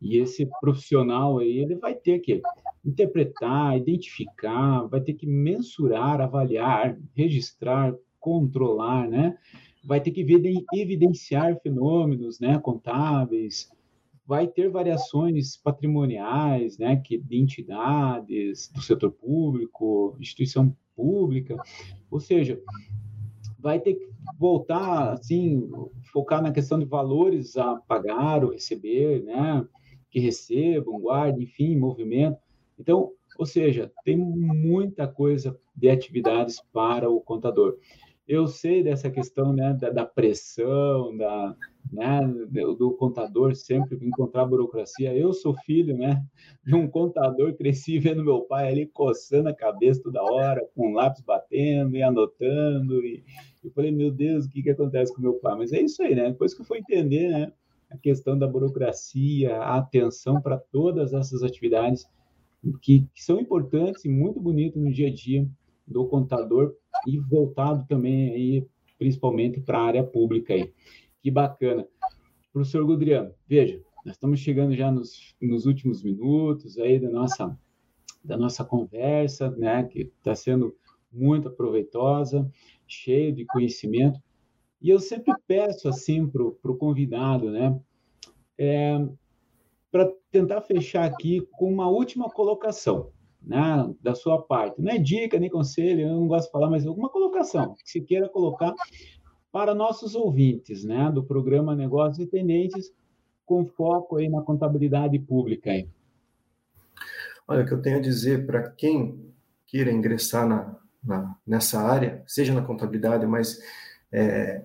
E 0.00 0.18
esse 0.18 0.48
profissional 0.60 1.38
aí, 1.38 1.58
ele 1.58 1.74
vai 1.74 1.94
ter 1.94 2.20
que 2.20 2.40
interpretar, 2.84 3.76
identificar, 3.76 4.86
vai 4.86 5.00
ter 5.00 5.14
que 5.14 5.26
mensurar, 5.26 6.20
avaliar, 6.20 6.98
registrar, 7.14 7.94
controlar, 8.18 9.08
né? 9.08 9.36
Vai 9.82 10.00
ter 10.00 10.10
que 10.10 10.20
evidenciar 10.74 11.58
fenômenos, 11.60 12.38
né, 12.38 12.58
contábeis, 12.58 13.70
vai 14.26 14.46
ter 14.46 14.68
variações 14.68 15.56
patrimoniais, 15.56 16.78
né, 16.78 16.96
que 16.96 17.18
de 17.18 17.36
entidades 17.36 18.70
do 18.72 18.80
setor 18.80 19.10
público, 19.10 20.16
instituição 20.20 20.76
pública, 20.94 21.56
ou 22.10 22.20
seja, 22.20 22.60
vai 23.58 23.80
ter 23.80 23.94
que 23.94 24.08
voltar 24.38 25.14
assim, 25.14 25.68
focar 26.12 26.42
na 26.42 26.52
questão 26.52 26.78
de 26.78 26.84
valores 26.84 27.56
a 27.56 27.76
pagar 27.76 28.44
ou 28.44 28.52
receber, 28.52 29.22
né, 29.24 29.66
que 30.10 30.20
recebam, 30.20 31.00
guardem, 31.00 31.44
enfim, 31.44 31.76
movimento. 31.76 32.38
Então, 32.78 33.12
ou 33.38 33.46
seja, 33.46 33.90
tem 34.04 34.16
muita 34.16 35.08
coisa 35.08 35.58
de 35.74 35.88
atividades 35.88 36.62
para 36.72 37.08
o 37.08 37.20
contador. 37.20 37.78
Eu 38.30 38.46
sei 38.46 38.80
dessa 38.80 39.10
questão 39.10 39.52
né, 39.52 39.72
da, 39.74 39.90
da 39.90 40.06
pressão, 40.06 41.16
da, 41.16 41.56
né, 41.92 42.20
do 42.78 42.92
contador 42.92 43.56
sempre 43.56 43.98
encontrar 44.06 44.44
burocracia. 44.44 45.12
Eu 45.12 45.32
sou 45.32 45.52
filho 45.66 45.96
né, 45.96 46.24
de 46.64 46.76
um 46.76 46.86
contador, 46.86 47.52
cresci 47.54 47.98
vendo 47.98 48.24
meu 48.24 48.42
pai 48.42 48.68
ali 48.68 48.86
coçando 48.86 49.48
a 49.48 49.52
cabeça 49.52 50.00
toda 50.04 50.22
hora, 50.22 50.64
com 50.76 50.92
o 50.92 50.94
lápis 50.94 51.22
batendo 51.22 51.96
e 51.96 52.04
anotando. 52.04 53.04
E 53.04 53.24
eu 53.64 53.72
falei, 53.72 53.90
meu 53.90 54.12
Deus, 54.12 54.44
o 54.44 54.48
que, 54.48 54.62
que 54.62 54.70
acontece 54.70 55.12
com 55.12 55.20
meu 55.20 55.34
pai? 55.34 55.56
Mas 55.56 55.72
é 55.72 55.80
isso 55.80 56.00
aí, 56.00 56.14
né? 56.14 56.30
Depois 56.30 56.54
que 56.54 56.60
eu 56.60 56.66
fui 56.66 56.78
entender 56.78 57.30
né, 57.30 57.52
a 57.90 57.98
questão 57.98 58.38
da 58.38 58.46
burocracia, 58.46 59.56
a 59.56 59.76
atenção 59.78 60.40
para 60.40 60.56
todas 60.56 61.12
essas 61.12 61.42
atividades 61.42 62.06
que, 62.80 63.04
que, 63.12 63.24
são 63.24 63.40
importantes 63.40 64.04
e 64.04 64.08
muito 64.08 64.40
bonitas 64.40 64.80
no 64.80 64.92
dia 64.92 65.08
a 65.08 65.12
dia 65.12 65.48
do 65.90 66.06
contador 66.06 66.74
e 67.06 67.18
voltado 67.18 67.84
também 67.86 68.30
aí 68.30 68.66
principalmente 68.98 69.60
para 69.60 69.78
a 69.78 69.84
área 69.84 70.04
pública 70.04 70.54
aí. 70.54 70.72
Que 71.22 71.30
bacana. 71.30 71.86
Professor 72.52 72.84
Gudriano, 72.84 73.32
veja, 73.46 73.80
nós 74.04 74.14
estamos 74.14 74.40
chegando 74.40 74.74
já 74.74 74.90
nos, 74.90 75.34
nos 75.40 75.66
últimos 75.66 76.02
minutos 76.02 76.78
aí 76.78 76.98
da 76.98 77.10
nossa 77.10 77.58
da 78.22 78.36
nossa 78.36 78.62
conversa, 78.62 79.50
né, 79.52 79.82
que 79.84 80.00
está 80.18 80.34
sendo 80.34 80.76
muito 81.10 81.50
proveitosa, 81.50 82.50
cheio 82.86 83.32
de 83.34 83.46
conhecimento. 83.46 84.20
E 84.80 84.90
eu 84.90 84.98
sempre 84.98 85.32
peço 85.46 85.88
assim 85.88 86.26
para 86.26 86.42
o 86.42 86.76
convidado, 86.76 87.50
né? 87.50 87.80
É, 88.58 89.08
para 89.90 90.12
tentar 90.30 90.60
fechar 90.60 91.04
aqui 91.04 91.40
com 91.52 91.72
uma 91.72 91.88
última 91.88 92.28
colocação, 92.28 93.10
né, 93.42 93.92
da 94.02 94.14
sua 94.14 94.42
parte. 94.42 94.80
Não 94.80 94.92
é 94.92 94.98
dica 94.98 95.38
nem 95.38 95.50
conselho, 95.50 96.02
eu 96.02 96.14
não 96.14 96.28
gosto 96.28 96.46
de 96.46 96.52
falar, 96.52 96.70
mas 96.70 96.86
alguma 96.86 97.08
colocação 97.08 97.74
que 97.74 97.90
se 97.90 98.00
queira 98.00 98.28
colocar 98.28 98.74
para 99.52 99.74
nossos 99.74 100.14
ouvintes, 100.14 100.84
né, 100.84 101.10
do 101.12 101.24
programa 101.24 101.74
Negócios 101.74 102.18
e 102.18 102.30
Tendências, 102.30 102.92
com 103.44 103.66
foco 103.66 104.16
aí 104.16 104.28
na 104.28 104.42
contabilidade 104.42 105.18
pública 105.18 105.70
aí. 105.70 105.88
Olha, 107.48 107.64
o 107.64 107.66
que 107.66 107.72
eu 107.72 107.82
tenho 107.82 107.96
a 107.96 108.00
dizer 108.00 108.46
para 108.46 108.70
quem 108.70 109.32
queira 109.66 109.90
ingressar 109.90 110.46
na, 110.46 110.76
na, 111.02 111.36
nessa 111.44 111.80
área, 111.80 112.22
seja 112.26 112.54
na 112.54 112.62
contabilidade, 112.62 113.26
mas 113.26 113.60
é, 114.12 114.64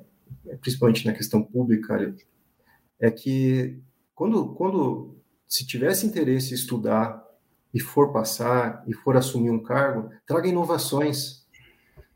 principalmente 0.61 1.05
na 1.05 1.13
questão 1.13 1.41
pública, 1.41 2.15
é 2.99 3.09
que 3.09 3.79
quando, 4.13 4.53
quando 4.53 5.17
se 5.47 5.65
tivesse 5.65 6.05
interesse 6.05 6.51
em 6.51 6.55
estudar 6.55 7.24
e 7.75 7.79
for 7.81 8.13
passar 8.13 8.85
e 8.87 8.93
for 8.93 9.17
assumir 9.17 9.49
um 9.49 9.61
cargo, 9.61 10.09
traga 10.25 10.47
inovações. 10.47 11.45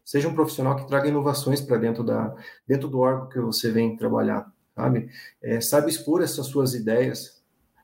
Seja 0.06 0.30
um 0.30 0.34
profissional 0.34 0.78
que 0.78 0.88
traga 0.88 1.10
inovações 1.10 1.60
para 1.60 1.76
dentro 1.76 2.02
da 2.02 2.34
dentro 2.66 2.88
do 2.88 3.00
órgão 3.00 3.28
que 3.28 3.40
você 3.42 3.70
vem 3.70 3.98
trabalhar, 3.98 4.50
sabe? 4.74 5.10
É, 5.44 5.60
sabe 5.60 5.90
expor 5.90 6.24
essas 6.24 6.48
suas 6.48 6.74
ideias 6.74 7.44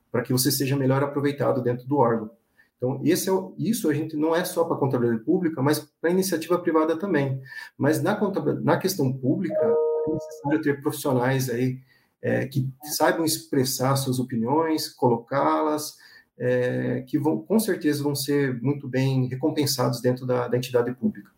para 0.10 0.22
que 0.22 0.32
você 0.32 0.50
seja 0.50 0.78
melhor 0.78 1.04
aproveitado 1.04 1.62
dentro 1.62 1.86
do 1.86 1.98
órgão. 1.98 2.32
Então, 2.78 3.02
esse 3.04 3.30
é 3.30 3.34
isso 3.58 3.90
a 3.90 3.94
gente 3.94 4.16
não 4.16 4.34
é 4.34 4.46
só 4.46 4.64
para 4.64 4.78
a 4.78 4.80
contabilidade 4.80 5.26
pública, 5.26 5.62
mas 5.62 5.80
para 5.80 6.10
a 6.10 6.14
iniciativa 6.14 6.58
privada 6.58 6.98
também. 6.98 7.42
Mas 7.78 8.02
na, 8.02 8.18
na 8.62 8.78
questão 8.78 9.12
pública, 9.12 9.60
é 9.60 10.12
necessário 10.14 10.62
ter 10.62 10.82
profissionais 10.82 11.50
aí 11.50 11.80
é, 12.22 12.48
que 12.48 12.70
saibam 12.84 13.26
expressar 13.26 13.98
suas 13.98 14.18
opiniões, 14.18 14.88
colocá-las, 14.88 15.98
é, 16.38 17.04
que 17.08 17.18
vão, 17.18 17.40
com 17.40 17.60
certeza 17.60 18.04
vão 18.04 18.16
ser 18.16 18.62
muito 18.62 18.88
bem 18.88 19.28
recompensados 19.28 20.02
dentro 20.02 20.26
da, 20.26 20.48
da 20.48 20.58
entidade 20.58 20.94
pública. 20.94 21.32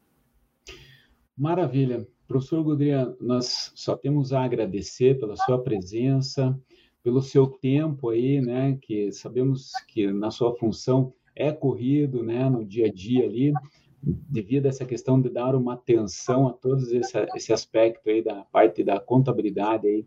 Maravilha. 1.38 2.08
Professor 2.28 2.62
Gudrian, 2.62 3.16
nós 3.22 3.72
só 3.74 3.96
temos 3.96 4.34
a 4.34 4.44
agradecer 4.44 5.18
pela 5.18 5.38
sua 5.38 5.64
presença, 5.64 6.60
pelo 7.02 7.22
seu 7.22 7.48
tempo 7.48 8.10
aí, 8.10 8.42
né, 8.42 8.78
que 8.82 9.14
sabemos 9.14 9.72
que 9.88 10.12
na 10.12 10.30
sua 10.30 10.54
função 10.58 11.14
é 11.34 11.54
corrido, 11.54 12.24
né, 12.24 12.50
no 12.50 12.66
dia 12.66 12.88
a 12.88 12.92
dia 12.92 13.24
ali, 13.24 13.54
devido 14.02 14.66
a 14.66 14.70
essa 14.70 14.86
questão 14.86 15.22
de 15.22 15.30
dar 15.30 15.56
uma 15.56 15.76
atenção 15.76 16.48
a 16.48 16.54
todos 16.54 16.92
esse, 16.92 17.18
esse 17.34 17.54
aspecto 17.54 18.10
aí 18.10 18.22
da 18.22 18.44
parte 18.44 18.84
da 18.84 19.00
contabilidade 19.00 19.88
aí, 19.88 20.06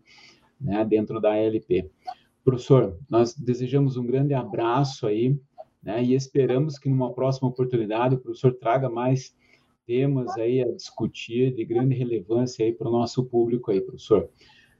né, 0.59 0.85
dentro 0.85 1.19
da 1.19 1.31
ALP. 1.33 1.89
Professor, 2.43 2.97
nós 3.09 3.35
desejamos 3.35 3.97
um 3.97 4.05
grande 4.05 4.33
abraço 4.33 5.05
aí, 5.05 5.39
né, 5.81 6.03
e 6.03 6.15
esperamos 6.15 6.77
que 6.77 6.89
numa 6.89 7.13
próxima 7.13 7.49
oportunidade 7.49 8.15
o 8.15 8.19
professor 8.19 8.53
traga 8.53 8.89
mais 8.89 9.35
temas 9.85 10.31
aí 10.37 10.61
a 10.61 10.71
discutir 10.71 11.53
de 11.53 11.65
grande 11.65 11.95
relevância 11.95 12.65
aí 12.65 12.71
para 12.71 12.87
o 12.87 12.91
nosso 12.91 13.25
público 13.25 13.71
aí, 13.71 13.81
professor. 13.81 14.29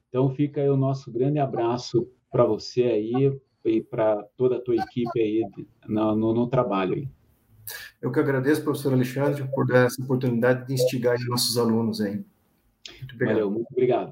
Então 0.10 0.30
fica 0.30 0.62
aí 0.62 0.70
o 0.70 0.78
nosso 0.78 1.12
grande 1.12 1.40
abraço 1.40 2.08
para 2.32 2.46
você 2.46 2.84
aí 2.84 3.40
e 3.66 3.82
para 3.82 4.24
toda 4.36 4.58
a 4.58 4.62
tua 4.62 4.76
equipe 4.76 5.20
aí 5.20 5.46
no, 5.88 6.16
no, 6.16 6.34
no 6.34 6.48
trabalho 6.48 6.96
aí. 6.96 7.08
Eu 8.02 8.12
que 8.12 8.20
agradeço, 8.20 8.64
professor 8.64 8.94
Alexandre, 8.94 9.48
por 9.54 9.68
dar 9.68 9.86
essa 9.86 10.02
oportunidade 10.02 10.68
de 10.68 10.74
instigar 10.74 11.16
os 11.16 11.28
nossos 11.28 11.58
alunos 11.58 12.02
aí. 12.02 12.24
Muito 13.00 13.16
obrigado. 13.16 13.36
Valeu, 13.36 13.52
muito 13.52 13.72
obrigado. 13.72 14.12